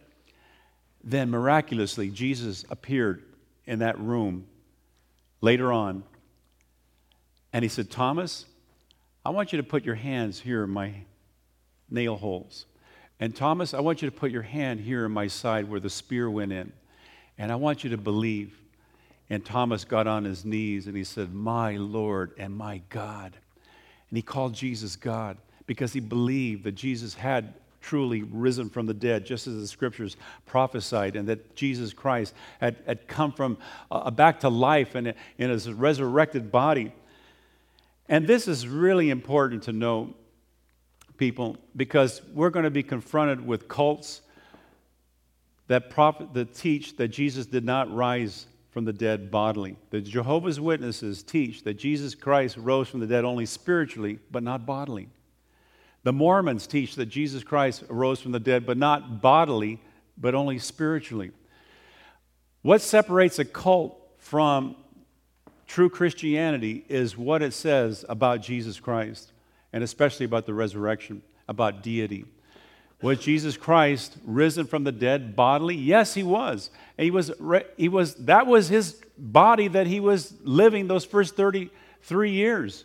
Then 1.04 1.30
miraculously 1.30 2.08
jesus 2.08 2.64
appeared 2.70 3.22
in 3.66 3.80
that 3.80 4.00
room 4.00 4.46
later 5.42 5.70
on. 5.70 6.02
And 7.52 7.62
he 7.62 7.68
said, 7.68 7.90
Thomas, 7.90 8.46
I 9.24 9.30
want 9.30 9.52
you 9.52 9.58
to 9.58 9.62
put 9.62 9.84
your 9.84 9.96
hands 9.96 10.40
here 10.40 10.64
in 10.64 10.70
my 10.70 10.94
nail 11.90 12.16
holes. 12.16 12.66
And 13.18 13.36
Thomas, 13.36 13.74
I 13.74 13.80
want 13.80 14.02
you 14.02 14.10
to 14.10 14.16
put 14.16 14.30
your 14.30 14.42
hand 14.42 14.80
here 14.80 15.04
in 15.04 15.12
my 15.12 15.26
side 15.26 15.68
where 15.68 15.80
the 15.80 15.90
spear 15.90 16.30
went 16.30 16.52
in. 16.52 16.72
And 17.38 17.52
I 17.52 17.56
want 17.56 17.84
you 17.84 17.90
to 17.90 17.98
believe. 17.98 18.58
And 19.28 19.44
Thomas 19.44 19.84
got 19.84 20.06
on 20.06 20.24
his 20.24 20.44
knees 20.44 20.86
and 20.86 20.96
he 20.96 21.04
said, 21.04 21.32
My 21.32 21.76
Lord 21.76 22.32
and 22.38 22.54
my 22.54 22.80
God. 22.88 23.36
And 24.10 24.16
he 24.16 24.22
called 24.22 24.54
Jesus 24.54 24.96
God 24.96 25.36
because 25.66 25.92
he 25.92 26.00
believed 26.00 26.64
that 26.64 26.72
Jesus 26.72 27.14
had 27.14 27.54
truly 27.80 28.22
risen 28.22 28.68
from 28.68 28.86
the 28.86 28.94
dead, 28.94 29.24
just 29.24 29.46
as 29.46 29.54
the 29.54 29.66
scriptures 29.66 30.16
prophesied, 30.46 31.16
and 31.16 31.28
that 31.28 31.56
Jesus 31.56 31.92
Christ 31.92 32.34
had, 32.60 32.76
had 32.86 33.06
come 33.08 33.32
from 33.32 33.56
uh, 33.90 34.10
back 34.10 34.40
to 34.40 34.48
life 34.48 34.96
in, 34.96 35.14
in 35.38 35.50
his 35.50 35.70
resurrected 35.72 36.52
body. 36.52 36.92
And 38.08 38.26
this 38.26 38.48
is 38.48 38.66
really 38.66 39.10
important 39.10 39.62
to 39.64 39.72
know, 39.72 40.14
people, 41.20 41.58
because 41.76 42.22
we're 42.32 42.48
going 42.48 42.64
to 42.64 42.70
be 42.70 42.82
confronted 42.82 43.46
with 43.46 43.68
cults 43.68 44.22
that, 45.68 45.90
prophet, 45.90 46.32
that 46.32 46.54
teach 46.54 46.96
that 46.96 47.08
Jesus 47.08 47.44
did 47.44 47.62
not 47.62 47.94
rise 47.94 48.46
from 48.70 48.86
the 48.86 48.92
dead 48.92 49.30
bodily. 49.30 49.76
The 49.90 50.00
Jehovah's 50.00 50.58
Witnesses 50.58 51.22
teach 51.22 51.62
that 51.64 51.74
Jesus 51.74 52.14
Christ 52.14 52.56
rose 52.56 52.88
from 52.88 53.00
the 53.00 53.06
dead 53.06 53.26
only 53.26 53.44
spiritually, 53.44 54.18
but 54.30 54.42
not 54.42 54.64
bodily. 54.64 55.08
The 56.04 56.12
Mormons 56.14 56.66
teach 56.66 56.94
that 56.94 57.06
Jesus 57.06 57.44
Christ 57.44 57.84
rose 57.90 58.18
from 58.18 58.32
the 58.32 58.40
dead, 58.40 58.64
but 58.64 58.78
not 58.78 59.20
bodily, 59.20 59.78
but 60.16 60.34
only 60.34 60.58
spiritually. 60.58 61.32
What 62.62 62.80
separates 62.80 63.38
a 63.38 63.44
cult 63.44 63.94
from 64.16 64.74
true 65.66 65.90
Christianity 65.90 66.82
is 66.88 67.18
what 67.18 67.42
it 67.42 67.52
says 67.52 68.06
about 68.08 68.40
Jesus 68.40 68.80
Christ, 68.80 69.32
and 69.72 69.84
especially 69.84 70.26
about 70.26 70.46
the 70.46 70.54
resurrection, 70.54 71.22
about 71.48 71.82
deity. 71.82 72.24
Was 73.02 73.18
Jesus 73.18 73.56
Christ 73.56 74.18
risen 74.24 74.66
from 74.66 74.84
the 74.84 74.92
dead 74.92 75.34
bodily? 75.34 75.74
Yes, 75.74 76.12
he 76.14 76.22
was. 76.22 76.70
He 76.98 77.10
was, 77.10 77.30
he 77.76 77.88
was 77.88 78.14
that 78.16 78.46
was 78.46 78.68
his 78.68 79.00
body 79.16 79.68
that 79.68 79.86
he 79.86 80.00
was 80.00 80.34
living 80.42 80.86
those 80.86 81.04
first 81.04 81.34
33 81.34 82.30
years. 82.30 82.84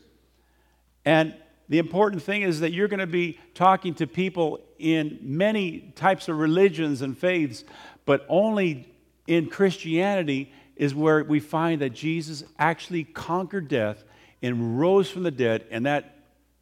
And 1.04 1.36
the 1.68 1.80
important 1.80 2.22
thing 2.22 2.44
is 2.44 2.62
that 2.62 2.72
you're 2.72 2.88
going 2.88 3.00
to 3.00 3.08
be 3.08 3.40
talking 3.54 3.94
to 3.96 4.08
people 4.08 4.62
in 4.80 5.20
many 5.22 5.92
types 5.96 6.30
of 6.30 6.38
religions 6.38 7.02
and 7.02 7.18
faiths, 7.18 7.64
but 8.06 8.26
only 8.30 8.88
in 9.28 9.50
Christianity 9.50 10.52
is 10.76 10.94
where 10.94 11.24
we 11.24 11.40
find 11.40 11.82
that 11.82 11.92
Jesus 11.92 12.44
actually 12.60 13.04
conquered 13.04 13.68
death 13.68 14.04
and 14.42 14.80
rose 14.80 15.10
from 15.10 15.24
the 15.24 15.32
dead 15.32 15.66
and 15.72 15.86
that 15.86 16.15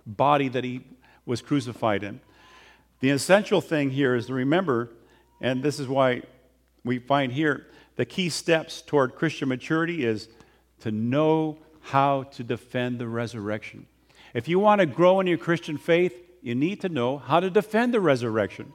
body 0.06 0.50
that 0.50 0.64
he 0.64 0.82
was 1.26 1.42
crucified 1.42 2.04
in. 2.04 2.20
The 3.00 3.10
essential 3.10 3.62
thing 3.62 3.92
here 3.92 4.16
is 4.16 4.28
to 4.28 4.34
remember, 4.34 4.90
and 5.42 5.62
this 5.62 5.80
is 5.80 5.88
why 5.88 6.24
we 6.84 7.00
find 7.00 7.32
here 7.32 7.68
the 7.96 8.06
key 8.06 8.30
steps 8.30 8.82
toward 8.82 9.16
Christian 9.16 9.50
maturity 9.50 10.06
is 10.06 10.28
to 10.82 10.92
know 10.92 11.58
how 11.82 12.24
to 12.24 12.44
defend 12.44 13.00
the 13.00 13.08
resurrection. 13.08 13.86
If 14.34 14.48
you 14.48 14.60
want 14.60 14.80
to 14.80 14.86
grow 14.86 15.20
in 15.20 15.28
your 15.28 15.38
Christian 15.38 15.78
faith, 15.78 16.14
you 16.42 16.56
need 16.56 16.82
to 16.82 16.90
know 16.90 17.18
how 17.18 17.40
to 17.40 17.50
defend 17.50 17.94
the 17.94 18.00
resurrection. 18.00 18.74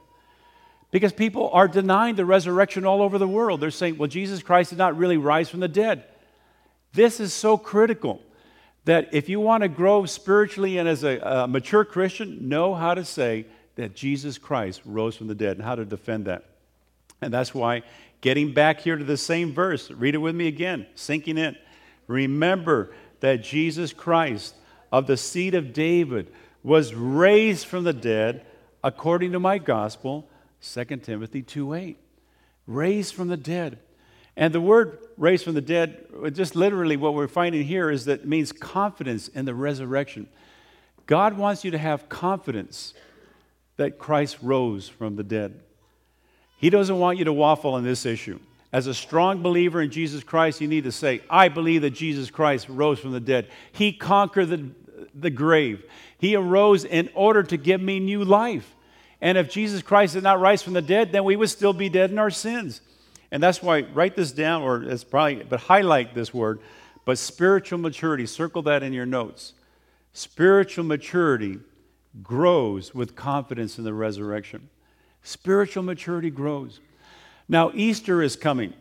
Because 0.91 1.13
people 1.13 1.49
are 1.51 1.67
denying 1.67 2.15
the 2.15 2.25
resurrection 2.25 2.85
all 2.85 3.01
over 3.01 3.17
the 3.17 3.27
world. 3.27 3.61
They're 3.61 3.69
saying, 3.69 3.97
well, 3.97 4.07
Jesus 4.07 4.41
Christ 4.41 4.71
did 4.71 4.79
not 4.79 4.97
really 4.97 5.17
rise 5.17 5.49
from 5.49 5.59
the 5.59 5.67
dead. 5.67 6.05
This 6.93 7.19
is 7.19 7.33
so 7.33 7.57
critical 7.57 8.21
that 8.85 9.09
if 9.13 9.29
you 9.29 9.39
want 9.39 9.63
to 9.63 9.69
grow 9.69 10.05
spiritually 10.05 10.77
and 10.77 10.87
as 10.87 11.03
a, 11.03 11.19
a 11.19 11.47
mature 11.47 11.85
Christian, 11.85 12.49
know 12.49 12.73
how 12.73 12.93
to 12.93 13.05
say 13.05 13.45
that 13.75 13.95
Jesus 13.95 14.37
Christ 14.37 14.81
rose 14.85 15.15
from 15.15 15.27
the 15.27 15.35
dead 15.35 15.57
and 15.57 15.65
how 15.65 15.75
to 15.75 15.85
defend 15.85 16.25
that. 16.25 16.45
And 17.21 17.33
that's 17.33 17.53
why 17.53 17.83
getting 18.21 18.53
back 18.53 18.81
here 18.81 18.95
to 18.95 19.03
the 19.03 19.17
same 19.17 19.53
verse, 19.53 19.91
read 19.91 20.15
it 20.15 20.19
with 20.19 20.35
me 20.35 20.47
again, 20.47 20.85
sinking 20.95 21.37
in. 21.37 21.55
Remember 22.07 22.91
that 23.19 23.43
Jesus 23.43 23.93
Christ 23.93 24.55
of 24.91 25.07
the 25.07 25.17
seed 25.17 25.55
of 25.55 25.73
David 25.73 26.31
was 26.63 26.93
raised 26.93 27.67
from 27.67 27.83
the 27.83 27.93
dead 27.93 28.45
according 28.83 29.31
to 29.33 29.39
my 29.39 29.57
gospel 29.57 30.27
2 30.61 30.83
timothy 30.97 31.43
2.8 31.43 31.95
raised 32.67 33.13
from 33.13 33.27
the 33.27 33.37
dead 33.37 33.79
and 34.35 34.53
the 34.53 34.61
word 34.61 34.99
raised 35.17 35.43
from 35.43 35.53
the 35.53 35.61
dead 35.61 36.05
just 36.33 36.55
literally 36.55 36.97
what 36.97 37.13
we're 37.13 37.27
finding 37.27 37.63
here 37.63 37.89
is 37.89 38.05
that 38.05 38.21
it 38.21 38.27
means 38.27 38.51
confidence 38.51 39.27
in 39.29 39.45
the 39.45 39.53
resurrection 39.53 40.27
god 41.05 41.37
wants 41.37 41.63
you 41.63 41.71
to 41.71 41.77
have 41.77 42.09
confidence 42.09 42.93
that 43.77 43.97
christ 43.97 44.37
rose 44.41 44.87
from 44.87 45.15
the 45.15 45.23
dead 45.23 45.59
he 46.57 46.69
doesn't 46.69 46.99
want 46.99 47.17
you 47.17 47.25
to 47.25 47.33
waffle 47.33 47.73
on 47.73 47.83
this 47.83 48.05
issue 48.05 48.39
as 48.71 48.87
a 48.87 48.93
strong 48.93 49.41
believer 49.41 49.81
in 49.81 49.89
Jesus 49.89 50.23
Christ, 50.23 50.61
you 50.61 50.67
need 50.67 50.83
to 50.83 50.91
say, 50.91 51.21
I 51.29 51.49
believe 51.49 51.81
that 51.81 51.91
Jesus 51.91 52.29
Christ 52.29 52.69
rose 52.69 52.99
from 52.99 53.11
the 53.11 53.19
dead. 53.19 53.47
He 53.71 53.91
conquered 53.91 54.49
the, 54.49 54.69
the 55.15 55.31
grave. 55.31 55.83
He 56.19 56.35
arose 56.35 56.85
in 56.85 57.09
order 57.15 57.41
to 57.43 57.57
give 57.57 57.81
me 57.81 57.99
new 57.99 58.23
life. 58.23 58.75
And 59.21 59.37
if 59.37 59.49
Jesus 59.49 59.81
Christ 59.81 60.13
did 60.13 60.23
not 60.23 60.39
rise 60.39 60.61
from 60.61 60.73
the 60.73 60.81
dead, 60.83 61.11
then 61.11 61.23
we 61.23 61.35
would 61.35 61.49
still 61.49 61.73
be 61.73 61.89
dead 61.89 62.11
in 62.11 62.19
our 62.19 62.29
sins. 62.29 62.81
And 63.31 63.41
that's 63.43 63.61
why, 63.61 63.81
write 63.81 64.15
this 64.15 64.31
down, 64.31 64.63
or 64.63 64.83
it's 64.83 65.03
probably, 65.03 65.43
but 65.43 65.59
highlight 65.61 66.15
this 66.15 66.33
word. 66.33 66.59
But 67.05 67.17
spiritual 67.17 67.79
maturity, 67.79 68.25
circle 68.25 68.61
that 68.63 68.83
in 68.83 68.93
your 68.93 69.05
notes. 69.05 69.53
Spiritual 70.13 70.85
maturity 70.85 71.59
grows 72.23 72.93
with 72.93 73.15
confidence 73.15 73.77
in 73.77 73.83
the 73.83 73.93
resurrection. 73.93 74.69
Spiritual 75.23 75.83
maturity 75.83 76.29
grows. 76.29 76.79
Now, 77.47 77.71
Easter 77.73 78.21
is 78.21 78.35
coming. 78.35 78.73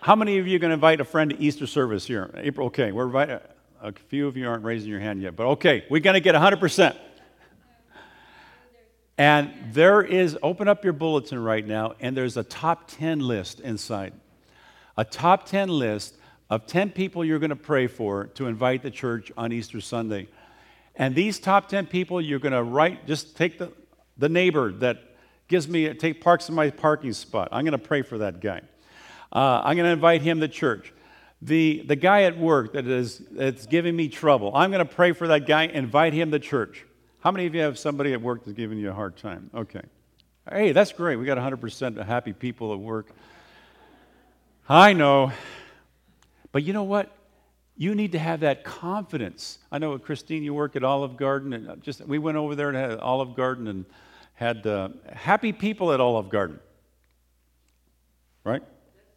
How 0.00 0.14
many 0.14 0.38
of 0.38 0.46
you 0.46 0.56
are 0.56 0.58
going 0.58 0.70
to 0.70 0.74
invite 0.74 1.00
a 1.00 1.04
friend 1.04 1.30
to 1.30 1.40
Easter 1.40 1.66
service 1.66 2.06
here? 2.06 2.30
April, 2.36 2.66
okay, 2.66 2.92
we're 2.92 3.06
inviting. 3.06 3.38
A 3.82 3.92
few 3.92 4.26
of 4.26 4.36
you 4.36 4.48
aren't 4.48 4.64
raising 4.64 4.90
your 4.90 5.00
hand 5.00 5.20
yet, 5.20 5.36
but 5.36 5.46
okay, 5.46 5.84
we're 5.90 6.00
going 6.00 6.14
to 6.14 6.20
get 6.20 6.34
100%. 6.34 6.96
And 9.16 9.52
there 9.72 10.02
is, 10.02 10.36
open 10.42 10.66
up 10.66 10.82
your 10.82 10.92
bulletin 10.92 11.38
right 11.38 11.66
now, 11.66 11.94
and 12.00 12.16
there's 12.16 12.36
a 12.36 12.42
top 12.42 12.88
10 12.88 13.20
list 13.20 13.60
inside. 13.60 14.12
A 14.96 15.04
top 15.04 15.46
10 15.46 15.68
list 15.68 16.16
of 16.50 16.66
10 16.66 16.90
people 16.90 17.24
you're 17.24 17.38
going 17.38 17.50
to 17.50 17.56
pray 17.56 17.86
for 17.86 18.26
to 18.34 18.46
invite 18.46 18.82
the 18.82 18.90
church 18.90 19.30
on 19.36 19.52
Easter 19.52 19.80
Sunday. 19.80 20.28
And 20.96 21.14
these 21.14 21.38
top 21.38 21.68
10 21.68 21.86
people, 21.86 22.20
you're 22.20 22.38
going 22.38 22.52
to 22.52 22.62
write, 22.62 23.06
just 23.06 23.36
take 23.36 23.58
the, 23.58 23.72
the 24.18 24.28
neighbor 24.28 24.72
that 24.72 24.98
gives 25.48 25.68
me, 25.68 25.92
take 25.94 26.20
parks 26.20 26.48
in 26.48 26.54
my 26.54 26.70
parking 26.70 27.12
spot. 27.12 27.48
I'm 27.52 27.64
going 27.64 27.72
to 27.72 27.78
pray 27.78 28.02
for 28.02 28.18
that 28.18 28.40
guy. 28.40 28.62
Uh, 29.32 29.62
I'm 29.64 29.76
going 29.76 29.86
to 29.86 29.92
invite 29.92 30.22
him 30.22 30.40
to 30.40 30.48
church 30.48 30.92
the, 31.44 31.84
the 31.86 31.96
guy 31.96 32.22
at 32.22 32.38
work 32.38 32.72
that 32.72 32.86
is 32.86 33.18
that's 33.30 33.66
giving 33.66 33.94
me 33.94 34.08
trouble. 34.08 34.50
I'm 34.54 34.70
going 34.70 34.86
to 34.86 34.92
pray 34.92 35.12
for 35.12 35.28
that 35.28 35.46
guy, 35.46 35.64
invite 35.64 36.14
him 36.14 36.30
to 36.30 36.38
church. 36.38 36.86
How 37.24 37.30
many 37.30 37.46
of 37.46 37.54
you 37.54 37.62
have 37.62 37.78
somebody 37.78 38.12
at 38.12 38.20
work 38.20 38.44
that's 38.44 38.54
giving 38.54 38.76
you 38.76 38.90
a 38.90 38.92
hard 38.92 39.16
time? 39.16 39.48
Okay. 39.54 39.80
Hey, 40.46 40.72
that's 40.72 40.92
great. 40.92 41.16
We 41.16 41.24
got 41.24 41.38
100% 41.38 42.04
happy 42.04 42.34
people 42.34 42.74
at 42.74 42.78
work. 42.78 43.08
I 44.68 44.92
know. 44.92 45.32
But 46.52 46.64
you 46.64 46.74
know 46.74 46.82
what? 46.82 47.10
You 47.78 47.94
need 47.94 48.12
to 48.12 48.18
have 48.18 48.40
that 48.40 48.62
confidence. 48.62 49.58
I 49.72 49.78
know, 49.78 49.98
Christine, 49.98 50.42
you 50.42 50.52
work 50.52 50.76
at 50.76 50.84
Olive 50.84 51.16
Garden, 51.16 51.54
and 51.54 51.82
just 51.82 52.02
we 52.02 52.18
went 52.18 52.36
over 52.36 52.54
there 52.54 52.68
and 52.68 52.76
had 52.76 52.98
Olive 52.98 53.34
Garden 53.34 53.68
and 53.68 53.86
had 54.34 54.66
uh, 54.66 54.90
happy 55.10 55.54
people 55.54 55.94
at 55.94 56.00
Olive 56.00 56.28
Garden. 56.28 56.60
Right? 58.44 58.62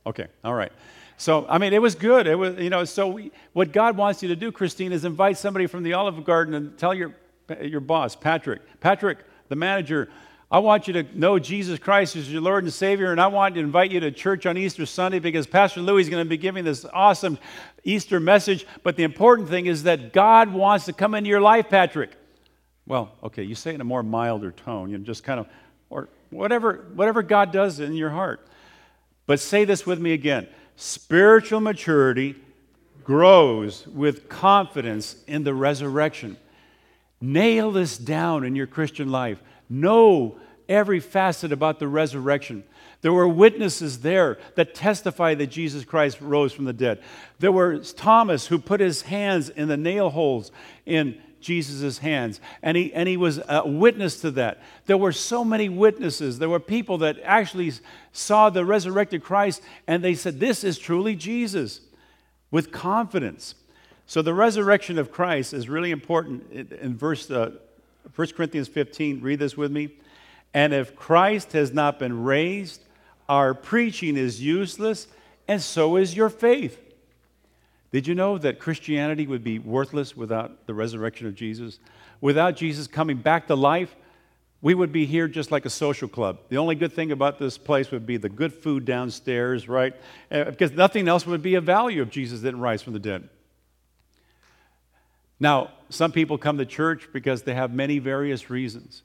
Okay, 0.06 0.28
all 0.46 0.54
right. 0.54 0.72
So, 1.18 1.46
I 1.50 1.58
mean, 1.58 1.74
it 1.74 1.82
was 1.82 1.96
good. 1.96 2.26
It 2.26 2.36
was, 2.36 2.58
you 2.58 2.70
know, 2.70 2.86
so 2.86 3.10
we, 3.10 3.32
what 3.52 3.74
God 3.74 3.98
wants 3.98 4.24
you 4.24 4.30
to 4.30 4.36
do, 4.38 4.54
Christine, 4.54 4.94
is 4.94 5.04
invite 5.04 5.38
somebody 5.38 5.68
from 5.68 5.84
the 5.84 5.92
Olive 5.92 6.24
Garden 6.24 6.54
and 6.54 6.78
tell 6.78 6.94
your, 6.94 7.14
your 7.62 7.80
boss, 7.82 8.16
Patrick, 8.16 8.62
Patrick, 8.80 9.20
the 9.50 9.56
manager, 9.56 10.10
I 10.50 10.60
want 10.60 10.88
you 10.88 10.94
to 10.94 11.20
know 11.20 11.40
Jesus 11.40 11.78
Christ 11.78 12.16
as 12.16 12.32
your 12.32 12.42
Lord 12.42 12.64
and 12.64 12.72
Savior, 12.72 13.12
and 13.12 13.20
I 13.20 13.28
want 13.28 13.56
to 13.56 13.60
invite 13.60 13.92
you 13.92 14.00
to 14.00 14.12
church 14.12 14.46
on 14.46 14.58
Easter 14.58 14.86
Sunday 14.86 15.20
because 15.20 15.46
Pastor 15.46 15.82
Louis 15.82 16.04
is 16.04 16.10
going 16.10 16.24
to 16.24 16.30
be 16.30 16.38
giving 16.38 16.64
this 16.64 16.86
awesome 16.94 17.38
Easter 17.84 18.22
message. 18.22 18.66
But 18.82 18.96
the 18.96 19.04
important 19.04 19.50
thing 19.50 19.66
is 19.66 19.84
that 19.84 20.14
God 20.14 20.54
wants 20.54 20.86
to 20.86 20.94
come 20.94 21.16
into 21.16 21.30
your 21.30 21.42
life, 21.42 21.70
Patrick. 21.70 22.12
Well, 22.86 23.12
okay, 23.24 23.44
you 23.44 23.56
say 23.56 23.72
it 23.72 23.76
in 23.76 23.82
a 23.82 23.86
more 23.86 24.04
milder 24.04 24.52
tone, 24.52 24.90
you 24.90 24.98
know, 24.98 25.04
just 25.04 25.26
kind 25.26 25.42
of, 25.42 25.48
or 25.90 26.08
whatever, 26.30 26.86
whatever 26.94 27.24
God 27.24 27.52
does 27.52 27.82
in 27.82 27.94
your 27.94 28.12
heart. 28.12 28.48
But 29.26 29.42
say 29.42 29.66
this 29.66 29.86
with 29.86 30.00
me 30.00 30.14
again 30.14 30.48
spiritual 30.78 31.60
maturity 31.60 32.36
grows 33.04 33.86
with 33.88 34.30
confidence 34.30 35.18
in 35.28 35.44
the 35.44 35.54
resurrection. 35.54 36.38
Nail 37.20 37.72
this 37.72 37.98
down 37.98 38.44
in 38.44 38.56
your 38.56 38.68
Christian 38.68 39.12
life. 39.12 39.42
Know 39.70 40.38
every 40.70 41.00
facet 41.00 41.52
about 41.52 41.80
the 41.80 41.88
resurrection. 41.88 42.64
There 43.02 43.14
were 43.14 43.28
witnesses 43.28 44.00
there 44.00 44.38
that 44.56 44.76
testify 44.76 45.36
that 45.36 45.48
Jesus 45.48 45.86
Christ 45.86 46.20
rose 46.20 46.54
from 46.54 46.66
the 46.66 46.74
dead. 46.74 47.02
There 47.40 47.52
was 47.52 47.94
Thomas 47.94 48.48
who 48.48 48.60
put 48.60 48.80
his 48.80 49.04
hands 49.04 49.50
in 49.50 49.68
the 49.68 49.78
nail 49.78 50.10
holes 50.10 50.52
in, 50.86 51.22
Jesus' 51.40 52.00
hands. 52.00 52.42
And 52.62 52.76
he, 52.76 52.94
and 52.94 53.08
he 53.08 53.18
was 53.18 53.40
a 53.48 53.68
witness 53.68 54.22
to 54.22 54.32
that. 54.32 54.62
There 54.86 54.98
were 54.98 55.12
so 55.12 55.46
many 55.46 55.70
witnesses. 55.70 56.40
There 56.40 56.50
were 56.50 56.60
people 56.60 56.98
that 57.00 57.18
actually 57.24 57.72
saw 58.12 58.50
the 58.50 58.66
resurrected 58.66 59.24
Christ 59.24 59.62
and 59.88 60.04
they 60.04 60.16
said, 60.16 60.40
This 60.40 60.64
is 60.64 60.78
truly 60.78 61.16
Jesus 61.16 61.82
with 62.52 62.72
confidence. 62.72 63.56
So 64.08 64.22
the 64.22 64.34
resurrection 64.34 64.98
of 64.98 65.12
Christ 65.12 65.54
is 65.54 65.68
really 65.68 65.92
important 65.92 66.72
in 66.72 66.98
verse 66.98 67.30
uh, 67.30 67.52
1 68.16 68.28
Corinthians 68.30 68.70
15. 68.70 69.22
Read 69.22 69.38
this 69.38 69.58
with 69.58 69.70
me. 69.70 69.90
And 70.54 70.74
if 70.74 70.96
Christ 70.96 71.52
has 71.52 71.74
not 71.74 72.00
been 72.00 72.24
raised, 72.24 72.82
our 73.28 73.54
preaching 73.54 74.16
is 74.16 74.42
useless, 74.42 75.08
and 75.46 75.62
so 75.62 75.98
is 75.98 76.16
your 76.16 76.30
faith. 76.30 76.82
Did 77.92 78.08
you 78.08 78.16
know 78.16 78.38
that 78.38 78.60
Christianity 78.60 79.28
would 79.28 79.44
be 79.44 79.60
worthless 79.60 80.16
without 80.16 80.66
the 80.68 80.74
resurrection 80.74 81.28
of 81.28 81.36
Jesus? 81.36 81.80
Without 82.22 82.56
Jesus 82.56 82.88
coming 82.88 83.18
back 83.18 83.48
to 83.48 83.56
life, 83.56 83.94
we 84.62 84.74
would 84.74 84.94
be 84.94 85.06
here 85.06 85.28
just 85.28 85.52
like 85.52 85.66
a 85.66 85.70
social 85.70 86.08
club. 86.08 86.40
The 86.48 86.58
only 86.58 86.76
good 86.76 86.94
thing 86.94 87.12
about 87.12 87.40
this 87.40 87.58
place 87.58 87.92
would 87.92 88.06
be 88.06 88.16
the 88.16 88.30
good 88.30 88.54
food 88.54 88.86
downstairs, 88.86 89.68
right? 89.68 89.94
Uh, 90.32 90.46
because 90.46 90.72
nothing 90.72 91.10
else 91.10 91.28
would 91.28 91.42
be 91.42 91.56
of 91.56 91.66
value 91.66 92.02
if 92.02 92.10
Jesus 92.10 92.40
didn't 92.40 92.62
rise 92.62 92.82
from 92.82 92.94
the 92.94 93.00
dead. 93.00 93.28
Now, 95.40 95.72
some 95.90 96.12
people 96.12 96.38
come 96.38 96.58
to 96.58 96.66
church 96.66 97.10
because 97.14 97.44
they 97.44 97.54
have 97.54 97.74
many 97.74 98.00
various 98.00 98.50
reasons. 98.50 99.04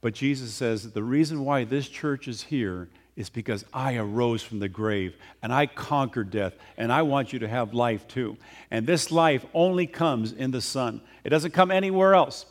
But 0.00 0.14
Jesus 0.14 0.52
says 0.54 0.92
the 0.92 1.02
reason 1.02 1.44
why 1.44 1.64
this 1.64 1.88
church 1.88 2.26
is 2.26 2.44
here 2.44 2.88
is 3.16 3.28
because 3.28 3.64
I 3.72 3.96
arose 3.96 4.42
from 4.42 4.60
the 4.60 4.68
grave 4.68 5.14
and 5.42 5.52
I 5.52 5.66
conquered 5.66 6.30
death, 6.30 6.54
and 6.78 6.90
I 6.90 7.02
want 7.02 7.32
you 7.32 7.38
to 7.40 7.48
have 7.48 7.74
life 7.74 8.08
too. 8.08 8.38
And 8.70 8.86
this 8.86 9.10
life 9.10 9.44
only 9.52 9.86
comes 9.86 10.32
in 10.32 10.50
the 10.50 10.62
Son, 10.62 11.02
it 11.24 11.28
doesn't 11.28 11.52
come 11.52 11.70
anywhere 11.70 12.14
else. 12.14 12.46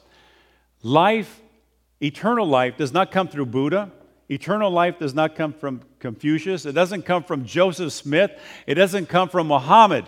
Life, 0.84 1.42
eternal 2.02 2.46
life, 2.46 2.78
does 2.78 2.94
not 2.94 3.12
come 3.12 3.28
through 3.28 3.48
Buddha. 3.48 3.92
Eternal 4.32 4.70
life 4.70 5.00
does 5.00 5.16
not 5.16 5.36
come 5.36 5.52
from 5.52 5.82
Confucius. 6.00 6.68
It 6.68 6.74
doesn't 6.74 7.02
come 7.02 7.24
from 7.24 7.46
Joseph 7.46 7.92
Smith. 7.92 8.32
It 8.68 8.76
doesn't 8.76 9.10
come 9.10 9.28
from 9.28 9.48
Muhammad. 9.48 10.06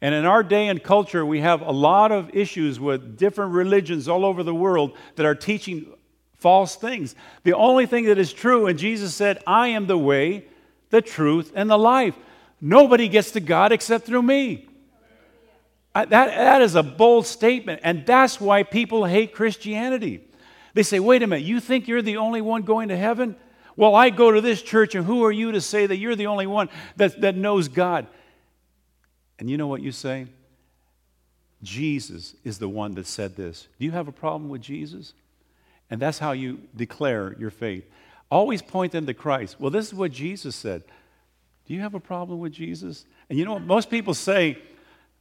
And 0.00 0.14
in 0.14 0.24
our 0.24 0.42
day 0.42 0.68
and 0.68 0.82
culture, 0.82 1.26
we 1.26 1.40
have 1.40 1.60
a 1.60 1.72
lot 1.72 2.12
of 2.12 2.34
issues 2.34 2.78
with 2.78 3.16
different 3.16 3.52
religions 3.52 4.08
all 4.08 4.24
over 4.24 4.42
the 4.42 4.54
world 4.54 4.96
that 5.16 5.26
are 5.26 5.34
teaching 5.34 5.92
false 6.36 6.76
things. 6.76 7.16
The 7.42 7.54
only 7.54 7.86
thing 7.86 8.04
that 8.04 8.18
is 8.18 8.32
true, 8.32 8.68
and 8.68 8.78
Jesus 8.78 9.14
said, 9.14 9.42
I 9.46 9.68
am 9.68 9.86
the 9.86 9.98
way, 9.98 10.46
the 10.90 11.02
truth, 11.02 11.52
and 11.54 11.68
the 11.68 11.78
life. 11.78 12.14
Nobody 12.60 13.08
gets 13.08 13.32
to 13.32 13.40
God 13.40 13.72
except 13.72 14.06
through 14.06 14.22
me. 14.22 14.68
I, 15.94 16.04
that, 16.04 16.26
that 16.28 16.62
is 16.62 16.76
a 16.76 16.82
bold 16.82 17.26
statement, 17.26 17.80
and 17.82 18.06
that's 18.06 18.40
why 18.40 18.62
people 18.62 19.04
hate 19.04 19.32
Christianity. 19.32 20.24
They 20.74 20.84
say, 20.84 21.00
wait 21.00 21.24
a 21.24 21.26
minute, 21.26 21.44
you 21.44 21.58
think 21.58 21.88
you're 21.88 22.02
the 22.02 22.18
only 22.18 22.40
one 22.40 22.62
going 22.62 22.88
to 22.88 22.96
heaven? 22.96 23.34
Well, 23.74 23.96
I 23.96 24.10
go 24.10 24.30
to 24.30 24.40
this 24.40 24.62
church, 24.62 24.94
and 24.94 25.04
who 25.04 25.24
are 25.24 25.32
you 25.32 25.52
to 25.52 25.60
say 25.60 25.86
that 25.86 25.96
you're 25.96 26.14
the 26.14 26.26
only 26.28 26.46
one 26.46 26.68
that, 26.96 27.20
that 27.20 27.36
knows 27.36 27.66
God? 27.66 28.06
And 29.38 29.48
you 29.48 29.56
know 29.56 29.66
what 29.66 29.82
you 29.82 29.92
say? 29.92 30.26
Jesus 31.62 32.34
is 32.44 32.58
the 32.58 32.68
one 32.68 32.94
that 32.94 33.06
said 33.06 33.36
this. 33.36 33.68
Do 33.78 33.84
you 33.84 33.92
have 33.92 34.08
a 34.08 34.12
problem 34.12 34.48
with 34.48 34.60
Jesus? 34.60 35.14
And 35.90 36.00
that's 36.00 36.18
how 36.18 36.32
you 36.32 36.60
declare 36.76 37.34
your 37.38 37.50
faith. 37.50 37.84
Always 38.30 38.62
point 38.62 38.92
them 38.92 39.06
to 39.06 39.14
Christ. 39.14 39.56
Well, 39.58 39.70
this 39.70 39.86
is 39.86 39.94
what 39.94 40.12
Jesus 40.12 40.54
said. 40.54 40.82
Do 41.66 41.74
you 41.74 41.80
have 41.80 41.94
a 41.94 42.00
problem 42.00 42.40
with 42.40 42.52
Jesus? 42.52 43.04
And 43.28 43.38
you 43.38 43.44
know 43.44 43.54
what? 43.54 43.62
Most 43.62 43.90
people 43.90 44.14
say, 44.14 44.58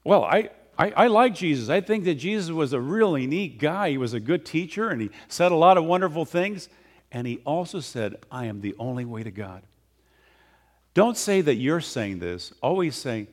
well, 0.03 0.23
I, 0.23 0.49
I, 0.77 0.91
I, 0.91 1.07
like 1.07 1.33
Jesus. 1.33 1.69
I 1.69 1.81
think 1.81 2.05
that 2.05 2.15
Jesus 2.15 2.51
was 2.51 2.73
a 2.73 2.79
really 2.79 3.27
neat 3.27 3.59
guy. 3.59 3.91
He 3.91 3.97
was 3.97 4.13
a 4.13 4.19
good 4.19 4.45
teacher 4.45 4.89
and 4.89 5.01
he 5.01 5.09
said 5.27 5.51
a 5.51 5.55
lot 5.55 5.77
of 5.77 5.85
wonderful 5.85 6.25
things. 6.25 6.69
And 7.11 7.25
he 7.25 7.37
also 7.45 7.79
said, 7.79 8.15
I 8.31 8.45
am 8.45 8.61
the 8.61 8.75
only 8.77 9.05
way 9.05 9.23
to 9.23 9.31
God. 9.31 9.63
Don't 10.93 11.17
say 11.17 11.41
that 11.41 11.55
you're 11.55 11.81
saying 11.81 12.19
this. 12.19 12.53
Always 12.61 12.95
say, 12.95 13.27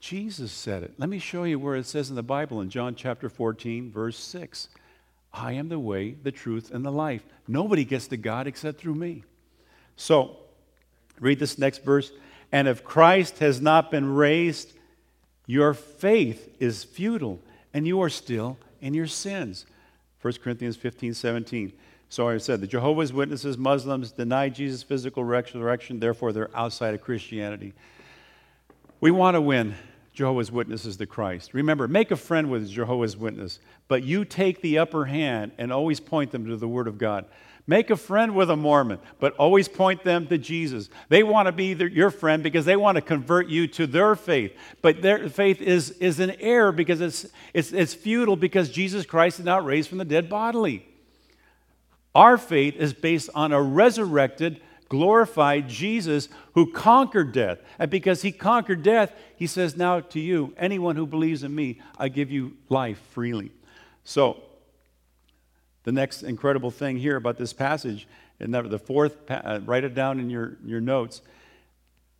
Jesus 0.00 0.52
said 0.52 0.82
it. 0.82 0.94
Let 0.98 1.08
me 1.08 1.18
show 1.18 1.44
you 1.44 1.58
where 1.58 1.76
it 1.76 1.86
says 1.86 2.10
in 2.10 2.16
the 2.16 2.22
Bible 2.22 2.60
in 2.60 2.70
John 2.70 2.94
chapter 2.94 3.28
14, 3.28 3.90
verse 3.90 4.18
6. 4.18 4.68
I 5.32 5.52
am 5.52 5.68
the 5.68 5.78
way, 5.78 6.12
the 6.22 6.32
truth, 6.32 6.70
and 6.70 6.84
the 6.84 6.92
life. 6.92 7.24
Nobody 7.48 7.84
gets 7.84 8.06
to 8.08 8.16
God 8.16 8.46
except 8.46 8.78
through 8.78 8.94
me. 8.94 9.24
So, 9.96 10.36
read 11.20 11.38
this 11.38 11.58
next 11.58 11.84
verse. 11.84 12.12
And 12.52 12.68
if 12.68 12.84
Christ 12.84 13.38
has 13.38 13.60
not 13.60 13.90
been 13.90 14.14
raised, 14.14 14.72
your 15.46 15.74
faith 15.74 16.54
is 16.58 16.84
futile, 16.84 17.40
and 17.74 17.86
you 17.86 18.00
are 18.02 18.10
still 18.10 18.58
in 18.80 18.94
your 18.94 19.06
sins. 19.06 19.66
1 20.22 20.34
Corinthians 20.42 20.76
15, 20.76 21.14
17. 21.14 21.72
So 22.08 22.28
I 22.28 22.38
said 22.38 22.60
the 22.60 22.66
Jehovah's 22.66 23.12
Witnesses, 23.12 23.58
Muslims 23.58 24.12
deny 24.12 24.48
Jesus' 24.48 24.82
physical 24.82 25.24
resurrection, 25.24 25.98
therefore 25.98 26.32
they're 26.32 26.56
outside 26.56 26.94
of 26.94 27.00
Christianity. 27.00 27.74
We 29.00 29.10
want 29.10 29.34
to 29.34 29.40
win 29.40 29.74
Jehovah's 30.14 30.50
Witnesses 30.50 30.96
to 30.96 31.06
Christ. 31.06 31.52
Remember, 31.52 31.86
make 31.86 32.10
a 32.10 32.16
friend 32.16 32.50
with 32.50 32.70
Jehovah's 32.70 33.16
Witness, 33.16 33.60
but 33.88 34.02
you 34.02 34.24
take 34.24 34.62
the 34.62 34.78
upper 34.78 35.04
hand 35.04 35.52
and 35.58 35.72
always 35.72 36.00
point 36.00 36.32
them 36.32 36.46
to 36.46 36.56
the 36.56 36.68
Word 36.68 36.88
of 36.88 36.96
God. 36.96 37.26
Make 37.66 37.90
a 37.90 37.96
friend 37.96 38.34
with 38.34 38.48
a 38.48 38.56
Mormon, 38.56 39.00
but 39.18 39.34
always 39.34 39.66
point 39.66 40.04
them 40.04 40.28
to 40.28 40.38
Jesus. 40.38 40.88
They 41.08 41.22
want 41.24 41.46
to 41.46 41.52
be 41.52 41.74
your 41.92 42.10
friend 42.10 42.42
because 42.42 42.64
they 42.64 42.76
want 42.76 42.94
to 42.94 43.02
convert 43.02 43.48
you 43.48 43.66
to 43.68 43.86
their 43.86 44.14
faith. 44.14 44.52
But 44.82 45.02
their 45.02 45.28
faith 45.28 45.60
is, 45.60 45.90
is 45.90 46.20
an 46.20 46.30
error 46.38 46.70
because 46.70 47.00
it's, 47.00 47.26
it's, 47.52 47.72
it's 47.72 47.92
futile 47.92 48.36
because 48.36 48.70
Jesus 48.70 49.04
Christ 49.04 49.40
is 49.40 49.44
not 49.44 49.64
raised 49.64 49.88
from 49.88 49.98
the 49.98 50.04
dead 50.04 50.30
bodily. 50.30 50.86
Our 52.14 52.38
faith 52.38 52.76
is 52.76 52.94
based 52.94 53.28
on 53.34 53.52
a 53.52 53.60
resurrected, 53.60 54.60
glorified 54.88 55.68
Jesus 55.68 56.28
who 56.54 56.72
conquered 56.72 57.32
death. 57.32 57.58
And 57.78 57.90
because 57.90 58.22
he 58.22 58.32
conquered 58.32 58.82
death, 58.82 59.12
he 59.36 59.46
says, 59.46 59.76
Now 59.76 60.00
to 60.00 60.20
you, 60.20 60.54
anyone 60.56 60.96
who 60.96 61.06
believes 61.06 61.42
in 61.42 61.54
me, 61.54 61.80
I 61.98 62.08
give 62.08 62.30
you 62.30 62.56
life 62.68 62.98
freely. 63.10 63.52
So, 64.04 64.42
the 65.84 65.92
next 65.92 66.22
incredible 66.22 66.70
thing 66.70 66.96
here 66.96 67.16
about 67.16 67.38
this 67.38 67.52
passage, 67.52 68.08
and 68.40 68.52
the 68.52 68.78
fourth, 68.78 69.16
uh, 69.30 69.60
write 69.64 69.84
it 69.84 69.94
down 69.94 70.18
in 70.20 70.28
your, 70.28 70.56
your 70.64 70.80
notes. 70.80 71.22